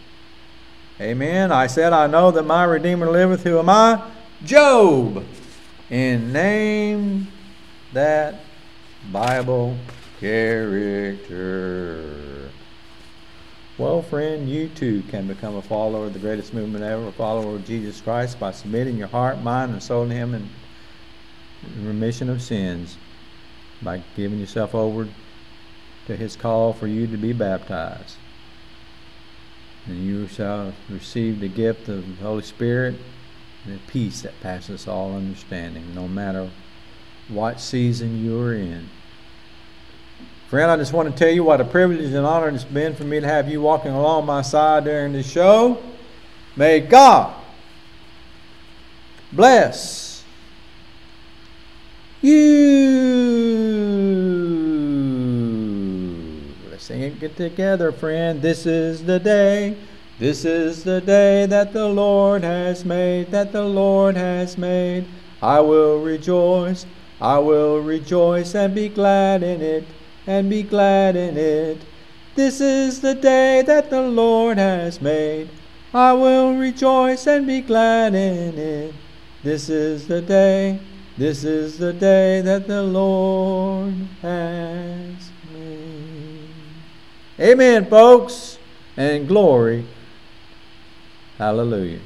Amen. 0.99 1.53
I 1.53 1.67
said, 1.67 1.93
I 1.93 2.07
know 2.07 2.31
that 2.31 2.45
my 2.45 2.65
Redeemer 2.65 3.11
liveth. 3.11 3.43
Who 3.45 3.59
am 3.59 3.69
I? 3.69 4.03
Job. 4.45 5.27
In 5.91 6.33
name 6.33 7.29
that 7.93 8.41
Bible 9.13 9.77
character. 10.21 12.07
Well, 13.77 14.01
friend, 14.01 14.49
you 14.49 14.71
too 14.71 15.03
can 15.11 15.27
become 15.27 15.57
a 15.57 15.63
follower 15.63 16.07
of 16.07 16.15
the 16.15 16.19
greatest 16.19 16.55
movement 16.55 16.83
ever, 16.83 17.09
a 17.09 17.13
follower 17.13 17.57
of 17.57 17.67
Jesus 17.67 18.01
Christ, 18.01 18.41
by 18.41 18.53
submitting 18.53 18.97
your 18.97 19.09
heart, 19.09 19.43
mind, 19.43 19.73
and 19.73 19.83
soul 19.83 20.09
to 20.09 20.15
Him 20.15 20.33
in 20.33 20.49
remission 21.83 22.31
of 22.31 22.41
sins, 22.41 22.97
by 23.83 24.03
giving 24.17 24.39
yourself 24.39 24.75
over 24.75 25.07
to 26.07 26.17
His 26.17 26.37
call 26.37 26.73
for 26.73 26.87
you 26.87 27.07
to 27.07 27.19
be 27.19 27.35
baptized. 27.35 28.17
And 29.89 30.05
you 30.05 30.27
shall 30.27 30.73
receive 30.89 31.41
the 31.41 31.49
gift 31.49 31.89
of 31.89 32.19
the 32.19 32.23
Holy 32.25 32.43
Spirit 32.43 32.97
and 33.65 33.75
the 33.75 33.81
peace 33.87 34.23
that 34.23 34.41
passes 34.41 34.89
all 34.89 35.15
understanding, 35.15 35.95
no 35.95 36.09
matter 36.09 36.51
what 37.29 37.61
season 37.61 38.25
you 38.25 38.41
are 38.41 38.55
in. 38.55 38.89
Friend, 40.49 40.71
I 40.71 40.77
just 40.77 40.93
want 40.93 41.11
to 41.11 41.17
tell 41.17 41.33
you 41.33 41.43
what 41.43 41.61
a 41.61 41.65
privilege 41.65 42.13
and 42.13 42.25
honor 42.25 42.49
it's 42.49 42.63
been 42.63 42.95
for 42.95 43.03
me 43.03 43.19
to 43.19 43.27
have 43.27 43.49
you 43.49 43.61
walking 43.61 43.91
along 43.91 44.27
my 44.27 44.43
side 44.43 44.85
during 44.85 45.13
this 45.13 45.29
show. 45.29 45.83
May 46.55 46.79
God 46.81 47.35
bless 49.33 50.23
you. 52.23 52.57
Let's 56.71 56.85
sing 56.85 57.16
together, 57.35 57.91
friend. 57.91 58.43
This 58.43 58.67
is 58.67 59.05
the 59.05 59.19
day 59.19 59.77
This 60.19 60.47
is 60.47 60.83
the 60.85 61.03
day 61.03 61.45
that 61.45 61.75
the 61.75 61.89
Lord 61.89 62.43
has 62.43 62.87
made, 62.87 63.31
that 63.33 63.53
the 63.53 63.65
Lord 63.65 64.17
has 64.17 64.57
made. 64.57 65.05
I 65.43 65.61
will 65.61 66.01
rejoice, 66.01 66.87
I 67.21 67.39
will 67.39 67.81
rejoice 67.81 68.55
and 68.55 68.75
be 68.75 68.89
glad 68.89 69.43
in 69.43 69.61
it, 69.61 69.85
and 70.27 70.49
be 70.49 70.63
glad 70.63 71.17
in 71.17 71.37
it. 71.37 71.83
This 72.35 72.63
is 72.63 73.03
the 73.03 73.15
day 73.15 73.63
that 73.67 73.91
the 73.91 74.01
Lord 74.01 74.57
has 74.57 75.03
made. 75.03 75.51
I 75.93 76.15
will 76.15 76.57
rejoice 76.57 77.27
and 77.27 77.47
be 77.47 77.61
glad 77.61 78.15
in 78.15 78.57
it. 78.57 78.95
This 79.43 79.69
is 79.69 80.09
the 80.09 80.23
day, 80.23 80.81
this 81.19 81.45
is 81.45 81.77
the 81.77 81.93
day 81.93 82.41
that 82.41 82.67
the 82.67 82.83
Lord 82.83 83.95
has. 84.23 85.26
Amen, 87.39 87.85
folks, 87.85 88.59
and 88.97 89.29
glory. 89.29 89.85
Hallelujah. 91.37 92.01